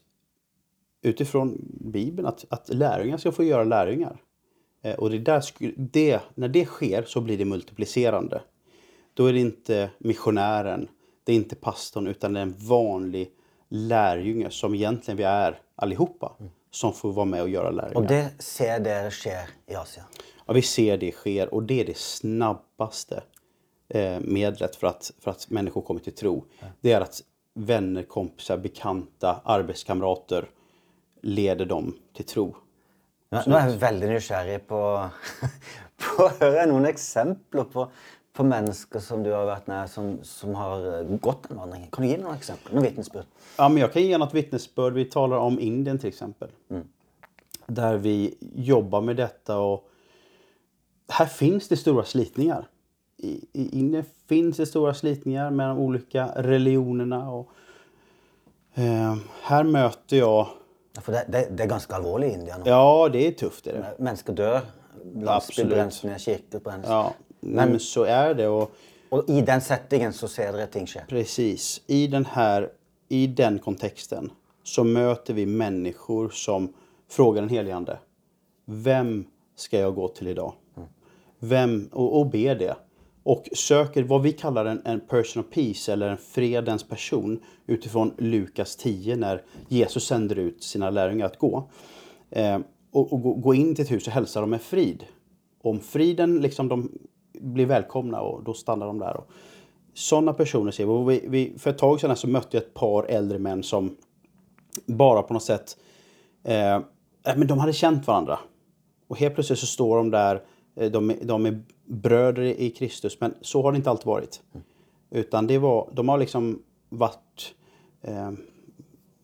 utifrån 1.02 1.58
Bibeln 1.80 2.28
att, 2.28 2.44
att 2.48 2.74
lärjungar 2.74 3.16
ska 3.16 3.32
få 3.32 3.44
göra 3.44 3.64
lärjungar. 3.64 4.16
Eh, 4.82 4.94
Och 4.94 5.10
det 5.10 5.18
där, 5.18 5.44
det, 5.76 6.20
när 6.34 6.48
det 6.48 6.64
sker 6.64 7.02
så 7.02 7.20
blir 7.20 7.38
det 7.38 7.44
multiplicerande. 7.44 8.42
Då 9.14 9.26
är 9.26 9.32
det 9.32 9.40
inte 9.40 9.90
missionären, 9.98 10.88
det 11.24 11.32
är 11.32 11.36
inte 11.36 11.56
pastorn 11.56 12.06
utan 12.06 12.32
det 12.32 12.40
är 12.40 12.42
en 12.42 12.54
vanlig 12.58 13.30
lärjunge 13.68 14.50
som 14.50 14.74
egentligen 14.74 15.16
vi 15.16 15.24
är 15.24 15.60
allihopa. 15.76 16.32
Som 16.70 16.92
får 16.92 17.12
vara 17.12 17.26
med 17.26 17.42
och 17.42 17.48
göra 17.48 17.70
lärjungar. 17.70 17.96
Och 17.96 18.06
det 18.06 18.42
ser 18.42 18.80
dere 18.80 19.10
sker 19.10 19.50
i 19.66 19.74
Asia. 19.74 20.04
Ja, 20.46 20.52
vi 20.52 20.62
ser 20.62 20.98
det 20.98 21.12
sker 21.12 21.54
och 21.54 21.62
det 21.62 21.80
är 21.80 21.84
det 21.84 21.96
snabbaste 21.96 23.22
eh, 23.88 24.20
medlet 24.20 24.76
för 24.76 24.86
att, 24.86 25.12
för 25.20 25.30
att 25.30 25.50
människor 25.50 25.82
kommer 25.82 26.00
till 26.00 26.14
tro. 26.14 26.44
Det 26.80 26.92
är 26.92 27.00
att 27.00 27.22
vänner, 27.54 28.02
kompisar, 28.02 28.56
bekanta, 28.56 29.40
arbetskamrater 29.44 30.48
leder 31.22 31.66
dem 31.66 31.96
till 32.14 32.24
tro. 32.24 32.56
Nu, 33.30 33.38
nu 33.46 33.54
er 33.54 33.68
jeg 33.68 33.78
veldig 33.78 34.08
nysgjerrig 34.10 34.62
på, 34.66 34.78
på 36.02 36.24
å 36.24 36.30
høre 36.40 36.64
noen 36.66 36.88
eksempler 36.90 37.68
på, 37.70 37.84
på 38.32 38.44
mennesker 38.46 39.00
som 39.02 39.22
du 39.22 39.30
har 39.32 39.46
vært 39.48 39.66
med 39.66 39.90
som, 39.90 40.18
som 40.22 40.54
har 40.54 40.84
eh, 41.00 41.16
gått 41.18 41.48
den 41.48 41.58
vandringen. 41.58 41.88
Kan 41.90 42.04
du 42.04 42.10
gi 42.10 42.16
noen 42.20 42.36
eksempler? 42.36 42.74
Noen 42.74 42.86
vitnesbyrd? 42.86 43.26
Ja, 43.56 43.68
men 43.68 43.80
jag 43.82 43.92
kan 43.92 44.02
ge 44.02 44.18
något 44.18 44.34
vittnesbörd. 44.34 44.92
Vi 44.92 45.04
talar 45.04 45.36
om 45.36 45.60
Indien 45.60 45.98
till 45.98 46.08
exempel. 46.08 46.48
Där 47.66 47.96
vi 47.96 48.34
jobbar 48.54 49.00
med 49.00 49.16
detta 49.16 49.58
och 49.58 49.86
här 51.08 51.26
finns 51.26 51.68
det 51.68 51.76
stora 51.76 52.04
slitningar. 52.04 52.68
I, 53.16 53.44
I 53.52 53.78
Indien 53.78 54.04
finns 54.28 54.56
det 54.56 54.66
stora 54.66 54.94
slitningar 54.94 55.50
med 55.50 55.68
de 55.68 55.78
olika 55.78 56.26
religionerna. 56.36 57.30
Och, 57.30 57.48
eh, 58.74 59.16
här 59.42 59.64
möter 59.64 60.16
jag... 60.16 60.46
Ja, 60.94 61.00
For 61.00 61.12
det, 61.12 61.24
det, 61.28 61.48
det 61.50 61.62
er 61.62 61.68
ganske 61.68 61.94
alvorlig 61.94 62.28
i 62.30 62.34
India 62.34 62.58
nå. 62.58 62.64
Ja, 62.66 63.08
det 63.12 63.26
är 63.26 63.32
tufft. 63.32 63.66
Är 63.66 63.72
det. 63.72 64.02
Mennesker 64.02 64.32
dør. 64.32 64.60
Landsbyer 65.04 65.36
Absolutt. 65.36 65.70
brennes 65.70 66.02
ned, 66.04 66.20
kirker 66.20 66.58
brennes 66.58 66.88
Ja, 66.88 67.12
men, 67.40 67.70
men 67.70 67.80
så 67.80 68.04
är 68.04 68.34
det. 68.34 68.48
Och 68.48 68.76
Og 69.10 69.30
i 69.30 69.40
den 69.42 69.60
settingen 69.60 70.12
så 70.12 70.28
ser 70.30 70.52
dere 70.54 70.68
ting 70.70 70.86
skje. 70.86 71.02
Precis. 71.08 71.82
I 71.86 72.06
den 72.06 72.24
här, 72.24 72.68
i 73.08 73.26
den 73.26 73.58
kontexten 73.58 74.30
så 74.62 74.84
möter 74.84 75.34
vi 75.34 75.46
människor 75.46 76.28
som 76.28 76.72
frågar 77.08 77.42
den 77.42 77.50
helige 77.50 77.76
Ande. 77.76 77.98
Vem 78.64 79.24
ska 79.56 79.78
jag 79.78 79.94
gå 79.94 80.08
till 80.08 80.28
idag? 80.28 80.52
Vem, 81.38 81.88
och, 81.92 82.20
och 82.20 82.26
ber 82.26 82.54
det. 82.54 82.76
Och 83.22 83.48
söker 83.52 84.02
vad 84.02 84.22
vi 84.22 84.32
kallar 84.32 84.64
en, 84.64 84.82
en 84.84 85.00
person 85.00 85.44
of 85.44 85.54
peace 85.54 85.92
eller 85.92 86.08
en 86.08 86.16
fredens 86.16 86.88
person 86.88 87.40
utifrån 87.66 88.14
Lukas 88.18 88.76
10 88.76 89.16
när 89.16 89.42
Jesus 89.68 90.06
sänder 90.06 90.38
ut 90.38 90.62
sina 90.62 90.90
lärjungar 90.90 91.26
att 91.26 91.38
gå. 91.38 91.70
Eh, 92.30 92.58
och, 92.90 93.12
och 93.12 93.22
gå, 93.22 93.34
gå 93.34 93.54
in 93.54 93.74
till 93.74 93.84
ett 93.84 93.90
hus 93.90 94.06
och 94.06 94.12
hälsa 94.12 94.40
dem 94.40 94.50
med 94.50 94.62
frid. 94.62 95.04
Om 95.62 95.80
friden 95.80 96.40
liksom 96.40 96.68
de 96.68 96.90
blir 97.40 97.66
välkomna 97.66 98.20
och 98.20 98.44
då 98.44 98.54
stannar 98.54 98.86
de 98.86 98.98
där. 98.98 99.16
Och 99.16 99.28
sådana 99.94 100.32
personer 100.32 100.70
ser 100.72 100.84
vi. 100.84 100.90
Och 100.92 101.10
vi, 101.10 101.24
vi. 101.28 101.58
För 101.58 101.70
ett 101.70 101.78
tag 101.78 102.00
sedan 102.00 102.16
så 102.16 102.28
mötte 102.28 102.56
jag 102.56 102.62
ett 102.64 102.74
par 102.74 103.04
äldre 103.04 103.38
män 103.38 103.62
som 103.62 103.96
bara 104.86 105.22
på 105.22 105.34
något 105.34 105.42
sätt 105.42 105.76
eh, 106.44 106.80
men 107.36 107.46
de 107.46 107.58
hade 107.58 107.72
känt 107.72 108.06
varandra. 108.06 108.38
Och 109.08 109.18
helt 109.18 109.34
plötsligt 109.34 109.58
så 109.58 109.66
står 109.66 109.96
de 109.96 110.10
där, 110.10 110.42
eh, 110.76 110.90
de, 110.90 111.10
är- 111.10 111.18
de 111.24 111.46
är 111.46 111.62
bröder 111.86 112.42
i 112.42 112.70
Kristus, 112.70 113.20
men 113.20 113.34
så 113.40 113.62
har 113.62 113.72
det 113.72 113.76
inte 113.76 113.90
alltid 113.90 114.06
varit. 114.06 114.42
Utan 115.10 115.46
det 115.46 115.58
var, 115.58 115.90
de 115.92 116.08
har 116.08 116.18
liksom 116.18 116.62
varit, 116.88 117.54
eh, 118.02 118.30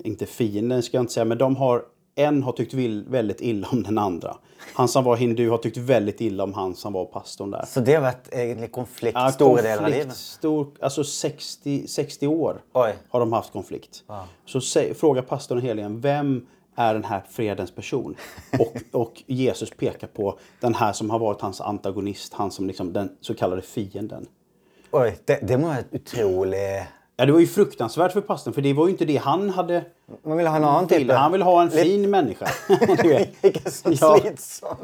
inte 0.04 0.26
fienden 0.26 0.82
ska 0.82 0.96
jag 0.96 1.02
inte 1.02 1.12
säga, 1.12 1.24
men 1.24 1.38
de 1.38 1.56
har, 1.56 1.84
en 2.18 2.42
har 2.42 2.52
tyckt 2.52 2.74
väldigt 3.08 3.40
illa 3.40 3.68
om 3.68 3.82
den 3.82 3.98
andra. 3.98 4.36
Han 4.74 4.88
som 4.88 5.04
var 5.04 5.16
hindu 5.16 5.50
har 5.50 5.58
tyckt 5.58 5.76
väldigt 5.76 6.20
illa 6.20 6.44
om 6.44 6.54
han 6.54 6.74
som 6.74 6.92
var 6.92 7.04
pastorn 7.04 7.50
där. 7.50 7.64
Så 7.68 7.80
det 7.80 7.94
har 7.94 8.02
vært 8.02 8.28
egentlig 8.32 8.72
konflikt 8.72 9.18
Ja, 9.18 9.32
store 9.32 9.62
deler 9.62 9.84
av 9.84 9.90
livet. 9.90 10.16
Stor, 10.16 10.66
alltså 10.80 11.04
60, 11.04 11.88
60 11.88 12.26
år 12.26 12.60
Oj. 12.72 12.94
har 13.08 13.20
de 13.20 13.32
haft 13.32 13.52
konflikt. 13.52 14.04
Så 14.46 14.60
sä, 14.60 14.94
fråga 14.94 15.22
pastorn 15.22 15.58
och 15.58 15.64
heligen, 15.64 16.00
vem 16.00 16.46
är 16.76 16.94
den 16.94 17.04
här 17.04 17.22
fredens 17.30 17.70
person? 17.70 18.16
Och, 18.58 18.76
och 19.00 19.22
Jesus 19.26 19.70
pekar 19.70 20.06
på 20.06 20.38
den 20.60 20.74
här 20.74 20.92
som 20.92 21.10
har 21.10 21.18
varit 21.18 21.40
hans 21.40 21.60
antagonist, 21.60 22.34
han 22.34 22.50
som 22.50 22.66
liksom 22.66 22.92
den 22.92 23.16
så 23.20 23.34
kallade 23.34 23.62
fienden. 23.62 24.26
Oi, 24.90 25.12
det, 25.24 25.38
det 25.42 25.58
må 25.58 25.68
være 25.68 25.84
utrolig 25.92 26.86
Ja, 27.18 27.26
det 27.26 27.32
var 27.32 27.40
ju 27.40 27.46
fruktansvärt 27.46 28.12
för 28.12 28.20
pastorn, 28.20 28.54
för 28.54 28.62
det 28.62 28.72
var 28.72 28.86
ju 28.86 28.92
inte 28.92 29.04
det 29.04 29.16
han 29.16 29.50
hade 29.50 29.84
Man 30.22 30.36
vil 30.36 30.46
ha 30.46 30.56
en 30.56 30.64
annen 30.64 30.88
type. 30.88 31.14
Han 31.14 31.32
vill 31.32 31.42
ha 31.42 31.62
en 31.62 31.70
fin 31.70 32.10
människa. 32.10 32.46
Du 33.02 33.08
vet. 33.08 33.44
Ikke 33.44 33.70
så 33.70 33.90
Ja. 34.62 34.76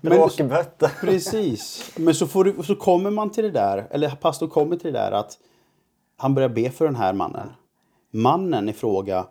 Bråkebøtte. 0.00 0.90
Precis. 1.00 1.92
Men 1.96 2.14
så, 2.14 2.26
får 2.26 2.44
du, 2.44 2.62
så 2.62 2.74
kommer 2.74 3.10
man 3.10 3.30
till 3.30 3.44
det 3.44 3.50
där, 3.50 3.88
eller 3.90 4.10
pastorn 4.10 4.48
kommer 4.48 4.76
till 4.76 4.92
det 4.92 4.98
där 4.98 5.12
att 5.12 5.38
han 6.16 6.34
börjar 6.34 6.48
be 6.48 6.70
för 6.70 6.84
den 6.84 6.96
här 6.96 7.12
mannen. 7.12 7.48
Mannen 8.10 8.68
i 8.68 8.72
fråga 8.72 9.26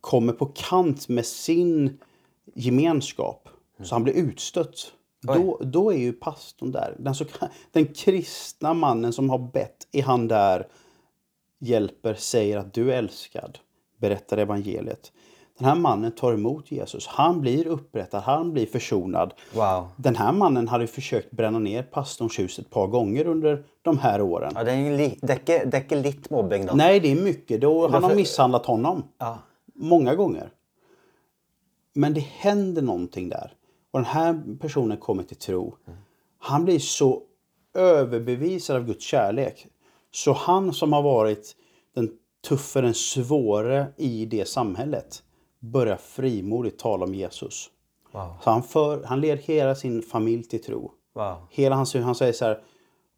kommer 0.00 0.32
på 0.32 0.46
kant 0.46 1.08
med 1.08 1.26
sin 1.26 1.98
gemenskap. 2.54 3.48
Så 3.82 3.94
han 3.94 4.04
blir 4.04 4.14
utstött. 4.14 4.92
Då, 5.22 5.60
då 5.62 5.92
är 5.92 5.96
ju 5.96 6.12
pastorn 6.12 6.72
där. 6.72 6.96
Den, 6.98 7.14
så, 7.14 7.24
den 7.72 7.86
kristna 7.86 8.74
mannen 8.74 9.12
som 9.12 9.30
har 9.30 9.38
bett, 9.38 9.88
är 9.92 10.02
han 10.02 10.28
där, 10.28 10.66
hjälper, 11.58 12.14
säger 12.14 12.58
att 12.58 12.74
du 12.74 12.92
är 12.92 12.98
älskad, 12.98 13.58
berättar 14.00 14.38
evangeliet. 14.38 15.12
Den 15.58 15.68
här 15.68 15.74
mannen 15.74 16.12
tar 16.12 16.32
emot 16.32 16.72
Jesus. 16.72 17.06
Han 17.06 17.40
blir 17.40 17.66
upprättad, 17.66 18.22
han 18.22 18.52
blir 18.52 18.66
försonad. 18.66 19.34
Wow. 19.54 19.88
Den 19.96 20.16
här 20.16 20.32
mannen 20.32 20.68
hade 20.68 20.86
försökt 20.86 21.30
bränna 21.30 21.58
ner 21.58 21.82
pastorns 21.82 22.38
hus 22.38 22.58
ett 22.58 22.70
par 22.70 22.86
gånger 22.86 23.26
under 23.26 23.64
de 23.82 23.98
här 23.98 24.20
åren. 24.20 24.52
Ja, 24.54 24.64
det, 24.64 24.76
jo 24.76 24.96
li, 24.96 25.18
det, 25.22 25.32
ikke, 25.32 25.64
det 25.64 25.76
er 25.76 25.82
ikke 25.82 25.98
litt 25.98 26.30
mobbing, 26.30 26.66
da. 26.66 26.74
Nej, 26.74 27.00
det 27.00 27.12
är 27.12 27.22
mycket. 27.22 27.60
Då, 27.60 27.88
han 27.88 28.04
har 28.04 28.14
misshandlat 28.14 28.66
honom. 28.66 29.02
Ja. 29.18 29.38
Många 29.74 30.14
gånger. 30.14 30.52
Men 31.94 32.14
det 32.14 32.20
händer 32.20 32.82
någonting 32.82 33.28
där. 33.28 33.52
Och 33.90 33.98
den 33.98 34.06
här 34.06 34.42
personen 34.60 34.96
kommer 34.96 35.22
till 35.22 35.36
tro. 35.36 35.76
Han 36.38 36.64
blir 36.64 36.78
så 36.78 37.22
överbevisad 37.74 38.76
av 38.76 38.86
Guds 38.86 39.04
kärlek. 39.04 39.66
Så 40.10 40.32
han 40.32 40.72
som 40.72 40.92
har 40.92 41.02
varit 41.02 41.56
den 41.94 42.10
tuffe, 42.48 42.80
den 42.80 42.94
svåre 42.94 43.86
i 43.96 44.26
det 44.26 44.48
samhället 44.48 45.22
börjar 45.60 45.96
frimodigt 45.96 46.78
tala 46.78 47.04
om 47.04 47.14
Jesus. 47.14 47.70
Wow. 48.12 48.34
Så 48.44 48.50
han, 48.50 48.62
för, 48.62 49.04
han 49.04 49.20
leder 49.20 49.36
hela 49.36 49.74
sin 49.74 50.02
familj 50.02 50.42
till 50.42 50.64
tro. 50.64 50.92
Wow. 51.14 51.36
Hela 51.50 51.76
hans, 51.76 51.94
han 51.94 52.14
säger 52.14 52.32
så 52.32 52.44
här, 52.44 52.60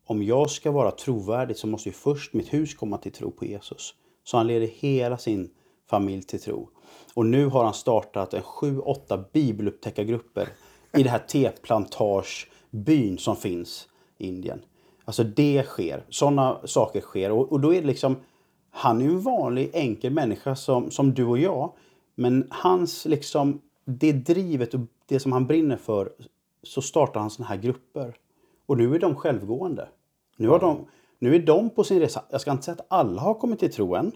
om 0.07 0.23
jag 0.23 0.51
ska 0.51 0.71
vara 0.71 0.91
trovärdig 0.91 1.57
så 1.57 1.67
måste 1.67 1.89
ju 1.89 1.93
först 1.93 2.33
mitt 2.33 2.53
hus 2.53 2.75
komma 2.75 2.99
till 2.99 3.13
tro 3.13 3.31
på 3.31 3.45
Jesus. 3.45 3.95
Så 4.25 4.37
han 4.37 4.47
leder 4.47 4.67
hela 4.67 5.19
sin 5.19 5.51
familj 5.91 6.23
till 6.23 6.41
tro. 6.41 6.69
Och 7.15 7.27
nu 7.27 7.47
har 7.47 7.65
han 7.65 7.75
startat 7.75 8.35
en 8.35 8.43
sju, 8.43 8.79
åtta 8.79 9.25
bibelupptäckargrupper 9.33 10.49
i 10.97 11.03
det 11.03 11.11
här 11.11 11.19
teplantagebyn 11.29 13.19
som 13.19 13.37
finns 13.37 13.89
i 14.19 14.27
Indien. 14.27 14.63
Alltså 15.11 15.25
det 15.25 15.63
sker, 15.67 16.05
sådana 16.09 16.61
saker 16.65 17.01
sker. 17.01 17.31
Och, 17.31 17.53
och 17.53 17.61
då 17.61 17.75
är 17.75 17.81
det 17.81 17.87
liksom, 17.87 18.17
han 18.71 19.01
är 19.01 19.05
ju 19.05 19.11
en 19.11 19.21
vanlig 19.21 19.71
enkel 19.73 20.13
människa 20.13 20.57
som, 20.57 20.91
som 20.91 21.15
du 21.15 21.25
och 21.25 21.39
jag. 21.39 21.73
Men 22.15 22.47
hans 22.51 23.07
liksom, 23.07 23.61
det 23.85 24.13
drivet 24.13 24.75
och 24.75 24.81
det 25.07 25.21
som 25.21 25.33
han 25.33 25.47
brinner 25.47 25.77
för, 25.77 26.13
så 26.63 26.83
startar 26.83 27.21
han 27.21 27.31
sådana 27.31 27.49
här 27.49 27.57
grupper. 27.57 28.15
Och 28.67 28.79
nu 28.79 28.95
är 28.95 28.99
de 28.99 29.15
självgående. 29.15 29.89
Nu, 30.37 30.49
har 30.49 30.59
de, 30.59 30.87
nu 31.19 31.35
är 31.35 31.39
de 31.39 31.71
på 31.71 31.85
sin 31.85 32.01
resa. 32.01 32.25
Jag 32.31 32.41
ska 32.41 32.51
inte 32.51 32.65
säga 32.65 32.77
att 32.79 32.87
alla 32.89 33.23
har 33.23 33.35
kommit 33.35 33.59
till 33.59 33.73
tro 33.73 33.95
än. 33.95 34.13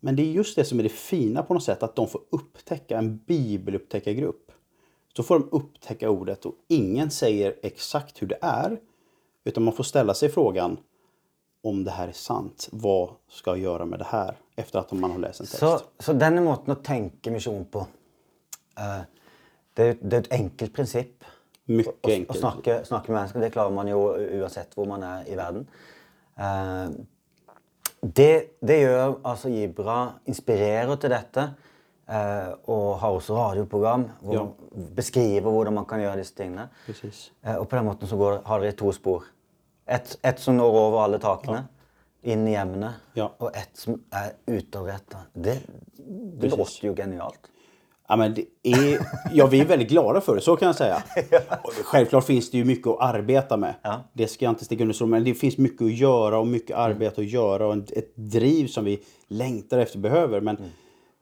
Men 0.00 0.16
det 0.16 0.22
är 0.22 0.32
just 0.32 0.56
det 0.56 0.64
som 0.64 0.78
är 0.78 0.82
det 0.82 0.88
fina 0.88 1.42
på 1.42 1.54
något 1.54 1.64
sätt, 1.64 1.82
att 1.82 1.96
de 1.96 2.08
får 2.08 2.20
upptäcka 2.30 2.98
en 2.98 3.16
bibelupptäckargrupp. 3.16 4.52
Så 5.16 5.22
får 5.22 5.38
de 5.38 5.48
upptäcka 5.52 6.10
ordet 6.10 6.46
och 6.46 6.54
ingen 6.68 7.10
säger 7.10 7.56
exakt 7.62 8.22
hur 8.22 8.26
det 8.26 8.38
är. 8.40 8.78
Utan 9.46 9.62
man 9.62 9.74
får 9.74 9.84
ställa 9.84 10.14
sig 10.14 10.28
frågan 10.28 10.78
om 11.62 11.84
det 11.84 11.90
här 11.90 12.08
är 12.08 12.12
sant. 12.12 12.68
Vad 12.72 13.10
ska 13.28 13.50
jag 13.50 13.58
göra 13.58 13.84
med 13.84 13.98
det 13.98 14.04
här? 14.08 14.34
Efter 14.56 14.78
att 14.78 14.92
man 14.92 15.10
har 15.10 15.18
läst 15.18 15.40
en 15.40 15.46
text. 15.46 15.58
Så, 15.58 15.80
så 15.98 16.12
denne 16.12 16.40
måten 16.40 16.72
å 16.74 16.76
tenke 16.82 17.30
misjon 17.30 17.64
på, 17.70 17.86
eh, 18.78 19.02
det, 19.76 19.86
det 20.02 20.16
er 20.16 20.20
et 20.24 20.32
enkelt 20.32 20.72
prinsipp. 20.74 21.24
Mycket 21.66 22.10
enkelt. 22.10 22.38
snakke, 22.38 22.78
snakke 22.86 23.10
med 23.12 23.18
mennesker. 23.20 23.40
Det 23.42 23.50
klarer 23.54 23.74
man 23.74 23.88
jo 23.90 24.00
uansett 24.40 24.74
hvor 24.78 24.86
man 24.90 25.02
er 25.02 25.26
i 25.30 25.36
verden. 25.38 25.66
Eh, 26.38 26.88
det, 28.00 28.32
det 28.62 28.80
gjør 28.82 29.16
altså 29.26 29.50
Gibra 29.50 29.98
inspirerer 30.30 30.96
til 31.02 31.10
dette. 31.10 31.48
eh, 32.08 32.52
og 32.70 32.98
har 33.02 33.10
også 33.16 33.34
radioprogram 33.34 34.04
hvor 34.22 34.34
Ja. 34.34 34.44
beskriver 34.94 35.50
hvordan 35.50 35.74
man 35.74 35.84
kan 35.90 36.00
gjøre 36.00 36.16
disse 36.20 36.34
tingene. 36.38 36.68
Precis. 36.86 37.32
Eh, 37.42 37.56
og 37.56 37.68
på 37.68 37.76
den 37.76 37.84
måten 37.84 38.06
så 38.08 38.16
går, 38.16 38.42
har 38.46 38.60
dere 38.60 38.72
to 38.78 38.92
spor. 38.92 39.24
Et, 39.86 40.18
et 40.22 40.38
som 40.40 40.56
når 40.56 40.74
over 40.80 41.04
alle 41.04 41.18
takene, 41.22 41.64
inn 42.26 42.46
i 42.48 42.56
hjemmene, 42.56 42.94
Ja. 43.14 43.28
og 43.38 43.54
et 43.56 43.70
som 43.78 44.00
er 44.12 44.32
utadretta. 44.46 45.18
Det, 45.32 45.60
det 46.40 46.50
låter 46.50 46.86
jo 46.88 46.94
genialt. 46.94 47.50
Ja, 48.08 48.16
men 48.16 48.34
det 48.34 48.44
är, 48.62 48.98
ja, 49.32 49.46
vi 49.46 49.60
är 49.60 49.64
väldigt 49.64 49.88
glada 49.88 50.20
för 50.20 50.34
det, 50.34 50.40
så 50.40 50.56
kan 50.56 50.66
jag 50.66 50.76
säga. 50.76 51.02
Självklart 51.84 52.24
finns 52.24 52.50
det 52.50 52.58
ju 52.58 52.64
mycket 52.64 52.86
att 52.86 53.00
arbeta 53.00 53.56
med. 53.56 53.74
Ja. 53.82 54.00
Det 54.12 54.28
ska 54.28 54.44
jag 54.44 54.52
inte 54.52 54.64
sticka 54.64 54.82
under 54.84 54.94
stol. 54.94 55.08
Men 55.08 55.24
det 55.24 55.34
finns 55.34 55.58
mycket 55.58 55.82
att 55.82 55.92
göra 55.92 56.38
och 56.38 56.46
mycket 56.46 56.76
arbete 56.76 57.20
att 57.20 57.26
göra 57.30 57.66
och 57.66 57.76
ett 57.92 58.16
driv 58.16 58.66
som 58.66 58.84
vi 58.84 59.02
längtar 59.28 59.78
efter 59.78 59.98
behöver. 59.98 60.40
Men, 60.40 60.56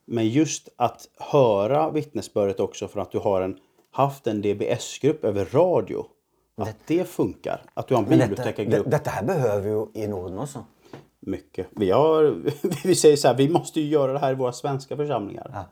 men 0.06 0.28
just 0.28 0.68
att 0.76 1.09
höra 1.18 1.90
vittnesbördet 1.90 2.61
också 2.61 2.88
för 2.88 3.00
att 3.00 3.11
du 3.12 3.18
har 3.18 3.40
en, 3.40 3.56
haft 3.90 4.26
en 4.26 4.42
DBS-grupp 4.42 5.25
över 5.25 5.44
radio. 5.44 6.06
Att 6.56 6.76
det 6.87 7.08
funkar. 7.08 7.62
Att 7.75 7.88
du 7.88 7.94
har 7.94 8.02
en 8.02 8.08
bibliotekargrupp. 8.08 8.84
det, 8.84 8.90
dette 8.90 9.11
her 9.11 9.25
behøver 9.25 9.61
vi 9.61 9.70
jo 9.70 9.90
i 9.94 10.06
Norden 10.06 10.38
også. 10.38 10.64
Mycket. 11.20 11.66
Vi, 11.70 11.90
har, 11.90 12.42
vi 12.84 12.94
säger 12.94 13.16
så 13.16 13.28
här, 13.28 13.34
vi 13.34 13.49
måste 13.49 13.80
ju 13.80 13.88
göra 13.88 14.12
det 14.12 14.18
här 14.18 14.32
i 14.32 14.34
våra 14.34 14.52
svenska 14.52 14.96
församlingar. 14.96 15.50
Ja. 15.52 15.64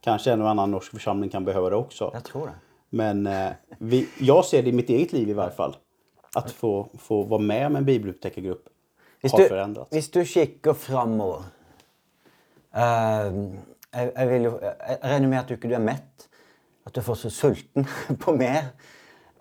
Kanske 0.00 0.32
en 0.32 0.42
och 0.42 0.50
annan 0.50 0.70
norsk 0.70 0.90
församling 0.90 1.30
kan 1.30 1.44
behöva 1.44 1.70
det 1.70 1.76
också. 1.76 2.10
Jeg 2.14 2.24
tror 2.24 2.46
det. 2.46 2.52
Men 2.90 3.26
eh, 3.26 3.50
vi, 3.78 4.08
jag 4.18 4.44
ser 4.44 4.62
det 4.62 4.68
i 4.68 4.72
mitt 4.72 4.90
eget 4.90 5.12
liv 5.12 5.28
i 5.28 5.32
varje 5.32 5.50
fall. 5.52 5.76
Att 6.34 6.50
få, 6.50 6.88
få 6.98 7.22
vara 7.22 7.40
med 7.40 7.72
med 7.72 7.78
en 7.78 7.84
bibelupptäckargrupp 7.84 8.68
Hvis 9.20 9.32
har 9.32 9.38
du, 9.38 9.48
förändrats. 9.48 9.92
hvis 9.92 10.10
du 10.10 10.24
kikker 10.24 10.72
framover 10.72 11.42
eh, 12.74 12.80
jeg, 13.92 14.12
jeg, 14.16 14.28
vil 14.30 14.42
jo, 14.42 14.58
jeg, 14.62 14.74
jeg 14.88 14.98
regner 15.02 15.28
med 15.28 15.38
at 15.38 15.48
du 15.48 15.54
ikke 15.54 15.74
er 15.74 15.82
mett. 15.82 16.28
At 16.86 16.94
du 16.94 17.00
er 17.00 17.04
fortsatt 17.04 17.32
sulten 17.34 17.86
på 18.24 18.32
mer. 18.32 18.70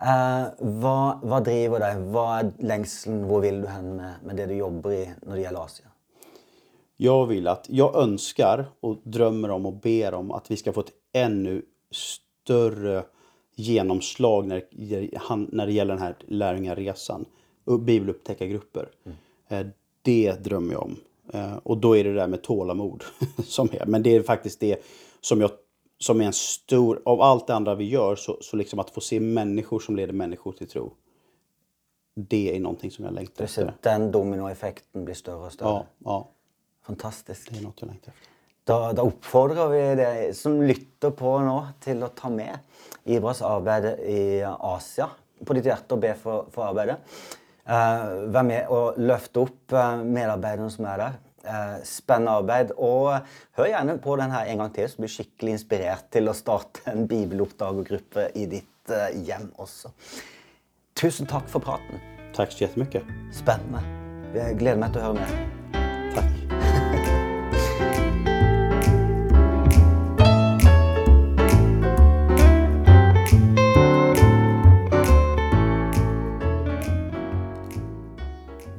Eh, 0.01 0.45
hva, 0.79 1.19
hva 1.23 1.39
driver 1.43 1.83
deg? 1.83 2.03
Hva 2.13 2.25
er 2.39 2.51
lengselen? 2.63 3.23
Hvor 3.27 3.41
vil 3.43 3.62
du 3.62 3.67
hen 3.67 3.95
med, 3.97 4.21
med 4.23 4.39
det 4.39 4.45
du 4.51 4.55
jobber 4.55 4.95
i 4.95 5.05
når 5.25 5.35
det 5.35 5.41
gjelder 5.43 5.63
Asia? 5.65 5.85
Jag 6.97 7.25
vill 7.25 7.47
att, 7.47 7.65
jag 7.69 7.95
önskar 7.95 8.65
och 8.79 8.97
drömmer 9.03 9.51
om 9.51 9.65
och 9.65 9.73
ber 9.73 10.13
om 10.13 10.31
att 10.31 10.51
vi 10.51 10.57
ska 10.57 10.73
få 10.73 10.79
ett 10.79 10.91
ännu 11.13 11.62
större 11.91 13.03
genomslag 13.55 14.47
när, 14.47 14.63
när 15.55 15.65
det 15.65 15.71
gäller 15.73 15.93
den 15.93 16.03
här 16.03 16.15
lärjungaresan. 16.27 17.25
Bibelupptäckargrupper. 17.79 18.89
Eh, 19.47 19.65
Det 20.01 20.43
drömmer 20.43 20.73
jag 20.73 20.83
om. 20.83 20.95
Eh, 21.33 21.57
Och 21.63 21.77
då 21.77 21.97
är 21.97 22.03
det 22.03 22.09
det 22.09 22.19
där 22.19 22.27
med 22.27 22.41
tålamod 22.43 23.03
som 23.45 23.69
är. 23.71 23.85
Men 23.85 24.03
det 24.03 24.15
är 24.15 24.21
faktiskt 24.23 24.59
det 24.59 24.83
som 25.21 25.41
jag 25.41 25.51
som 25.99 26.21
är 26.21 26.25
en 26.25 26.33
stor, 26.33 27.01
av 27.05 27.21
allt 27.21 27.47
det 27.47 27.55
andra 27.55 27.75
vi 27.75 27.89
gör, 27.89 28.15
så, 28.15 28.38
så 28.41 28.55
liksom 28.57 28.79
att 28.79 28.89
få 28.89 29.01
se 29.01 29.19
människor 29.19 29.79
som 29.79 29.95
leder 29.95 30.13
människor 30.13 30.51
till 30.51 30.67
tro. 30.67 30.93
Det 32.15 32.55
är 32.55 32.59
någonting 32.59 32.91
som 32.91 33.05
jag 33.05 33.13
längtar 33.13 33.45
ser 33.45 33.65
efter. 33.65 33.89
den 33.89 34.12
dominoeffekten 34.12 35.05
blir 35.05 35.15
større 35.15 35.45
og 35.45 35.51
større. 35.51 35.69
Ja, 35.69 35.85
ja, 36.05 36.27
Fantastisk. 36.85 37.51
det 37.51 37.57
är 37.59 37.63
något 37.63 37.81
jag 37.81 37.88
längtar 37.88 38.12
efter. 38.12 38.29
Da, 38.63 38.93
da 38.93 39.01
oppfordrer 39.01 39.67
vi 39.67 39.79
deg 39.97 40.35
som 40.35 40.59
lytter 40.62 41.09
på 41.15 41.39
nå, 41.41 41.55
til 41.81 42.03
å 42.05 42.12
ta 42.13 42.29
med 42.29 42.59
Ibras 43.09 43.41
arbeid 43.41 43.88
i 44.05 44.43
Asia 44.45 45.07
på 45.45 45.55
ditt 45.57 45.65
hjerte 45.65 45.95
og 45.95 46.03
be 46.03 46.12
for, 46.19 46.51
for 46.53 46.67
arbeidet. 46.67 46.99
Eh, 47.65 48.03
vær 48.29 48.45
med 48.45 48.69
og 48.69 48.99
løfte 49.01 49.41
opp 49.41 49.73
eh, 49.73 50.03
medarbeiderne 50.03 50.69
som 50.73 50.85
er 50.85 51.01
der. 51.01 51.17
Eh, 51.43 51.84
spennende 51.84 52.32
arbeid. 52.32 52.71
Og 52.78 53.15
hør 53.58 53.71
gjerne 53.71 53.97
på 54.04 54.15
den 54.19 54.32
her 54.32 54.49
en 54.52 54.58
gang 54.63 54.73
til, 54.75 54.89
så 54.89 54.99
blir 54.99 55.12
du 55.12 55.13
skikkelig 55.13 55.56
inspirert 55.56 56.10
til 56.12 56.28
å 56.28 56.36
starte 56.36 56.84
en 56.91 57.08
bibeloppdagergruppe 57.08 58.30
i 58.36 58.45
ditt 58.52 58.91
eh, 58.91 59.15
hjem 59.23 59.47
også. 59.58 59.93
Tusen 60.99 61.30
takk 61.30 61.47
for 61.47 61.63
praten. 61.63 62.04
Tack 62.36 62.52
så 62.52 62.65
jättemycket. 62.65 63.08
Spennende. 63.34 63.82
Jeg 64.36 64.60
gleder 64.60 64.84
meg 64.84 64.93
til 64.93 65.02
å 65.02 65.06
høre 65.08 65.19
mer. 65.23 65.34
Tack. 66.13 66.30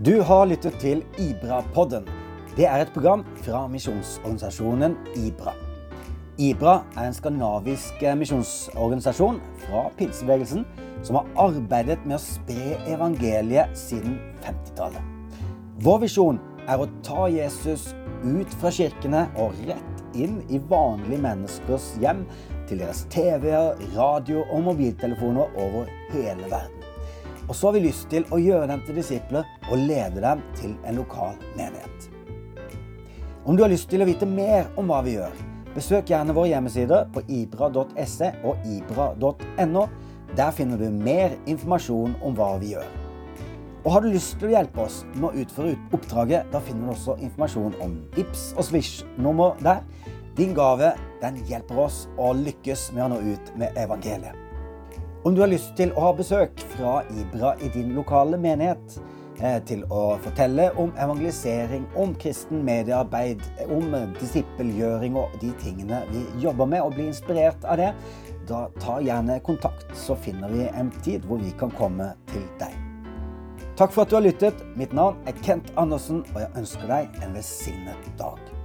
Du 0.01 0.21
har 0.25 0.49
lyttet 0.49 0.81
til 0.81 1.05
IBRA-podden. 1.21 2.20
Det 2.57 2.67
er 2.67 2.83
et 2.83 2.93
program 2.95 3.23
fra 3.45 3.67
misjonsorganisasjonen 3.71 4.97
IBRA. 5.17 5.53
IBRA 6.41 6.81
er 6.97 7.07
en 7.07 7.15
skandinavisk 7.15 8.03
eh, 8.03 8.17
misjonsorganisasjon 8.19 9.39
fra 9.63 9.85
pinsebevegelsen 9.99 10.65
som 11.07 11.21
har 11.21 11.31
arbeidet 11.47 12.01
med 12.05 12.17
å 12.19 12.23
spre 12.23 12.75
evangeliet 12.91 13.77
siden 13.79 14.19
50-tallet. 14.43 15.05
Vår 15.85 16.03
visjon 16.03 16.41
er 16.67 16.83
å 16.83 16.91
ta 17.07 17.29
Jesus 17.33 17.91
ut 18.25 18.59
fra 18.61 18.73
kirkene 18.75 19.25
og 19.41 19.57
rett 19.69 20.17
inn 20.19 20.41
i 20.51 20.59
vanlige 20.71 21.23
menneskers 21.23 21.93
hjem, 22.03 22.27
til 22.69 22.83
deres 22.83 23.05
TV-er, 23.11 23.79
radio 23.97 24.45
og 24.45 24.63
mobiltelefoner 24.69 25.57
over 25.59 25.91
hele 26.13 26.51
verden. 26.51 26.87
Og 27.49 27.57
så 27.57 27.67
har 27.67 27.79
vi 27.79 27.87
lyst 27.89 28.07
til 28.13 28.27
å 28.31 28.39
gjøre 28.39 28.69
dem 28.71 28.87
til 28.87 29.01
disipler 29.01 29.47
og 29.71 29.83
lede 29.91 30.23
dem 30.23 30.43
til 30.59 30.77
en 30.87 31.03
lokal 31.03 31.39
menighet. 31.57 32.10
Om 33.45 33.57
du 33.57 33.63
har 33.63 33.71
lyst 33.73 33.89
til 33.89 34.03
å 34.05 34.07
vite 34.09 34.27
mer 34.29 34.67
om 34.77 34.91
hva 34.93 34.99
vi 35.01 35.15
gjør, 35.15 35.37
besøk 35.73 36.11
gjerne 36.13 36.35
våre 36.37 36.51
hjemmesider 36.51 37.07
på 37.15 37.23
ibra.se 37.25 38.35
og 38.45 38.67
ibra.no. 38.69 39.85
Der 40.37 40.51
finner 40.55 40.79
du 40.79 40.91
mer 40.93 41.33
informasjon 41.49 42.19
om 42.23 42.37
hva 42.37 42.53
vi 42.61 42.75
gjør. 42.75 42.91
Og 43.81 43.95
har 43.95 44.05
du 44.05 44.11
lyst 44.13 44.37
til 44.39 44.51
å 44.51 44.53
hjelpe 44.53 44.85
oss 44.85 45.01
med 45.15 45.31
å 45.31 45.33
utføre 45.41 45.73
oppdraget, 45.97 46.51
da 46.53 46.61
finner 46.61 46.85
du 46.85 46.93
også 46.93 47.17
informasjon 47.25 47.79
om 47.81 47.97
VIPS 48.13 48.45
og 48.59 48.67
Swish-nummer 48.69 49.57
der. 49.65 49.81
Din 50.37 50.53
gave 50.55 50.93
den 51.23 51.41
hjelper 51.49 51.81
oss 51.87 52.05
å 52.21 52.35
lykkes 52.37 52.91
med 52.93 53.07
å 53.07 53.09
nå 53.15 53.23
ut 53.33 53.55
med 53.59 53.81
evangeliet. 53.81 54.37
Om 55.25 55.33
du 55.37 55.41
har 55.41 55.51
lyst 55.53 55.73
til 55.81 55.97
å 55.97 56.11
ha 56.11 56.13
besøk 56.17 56.61
fra 56.77 57.01
Ibra 57.17 57.57
i 57.65 57.73
din 57.73 57.97
lokale 57.97 58.37
menighet, 58.41 59.01
Eh, 59.41 59.57
til 59.65 59.87
å 59.89 60.19
fortelle 60.21 60.67
om 60.77 60.91
evangelisering, 61.01 61.87
om 61.97 62.13
kristen 62.21 62.61
mediearbeid, 62.67 63.41
om 63.73 63.95
eh, 63.97 64.11
disippelgjøring 64.21 65.17
og 65.17 65.33
de 65.41 65.55
tingene 65.63 66.03
vi 66.11 66.27
jobber 66.45 66.69
med, 66.69 66.85
og 66.85 66.93
bli 66.99 67.09
inspirert 67.09 67.65
av 67.65 67.81
det, 67.81 67.89
da 68.51 68.67
ta 68.83 68.99
gjerne 69.01 69.39
kontakt, 69.47 69.89
så 69.97 70.19
finner 70.27 70.53
vi 70.53 70.69
en 70.69 70.93
tid 71.01 71.25
hvor 71.25 71.41
vi 71.41 71.55
kan 71.57 71.73
komme 71.81 72.13
til 72.35 72.45
deg. 72.61 72.77
Takk 73.81 73.97
for 73.97 74.05
at 74.05 74.13
du 74.13 74.19
har 74.19 74.29
lyttet. 74.29 74.61
Mitt 74.77 74.93
navn 74.93 75.17
er 75.25 75.41
Kent 75.41 75.73
Andersen, 75.81 76.21
og 76.35 76.43
jeg 76.45 76.53
ønsker 76.61 76.91
deg 76.93 77.23
en 77.25 77.39
velsignet 77.39 78.11
dag. 78.21 78.60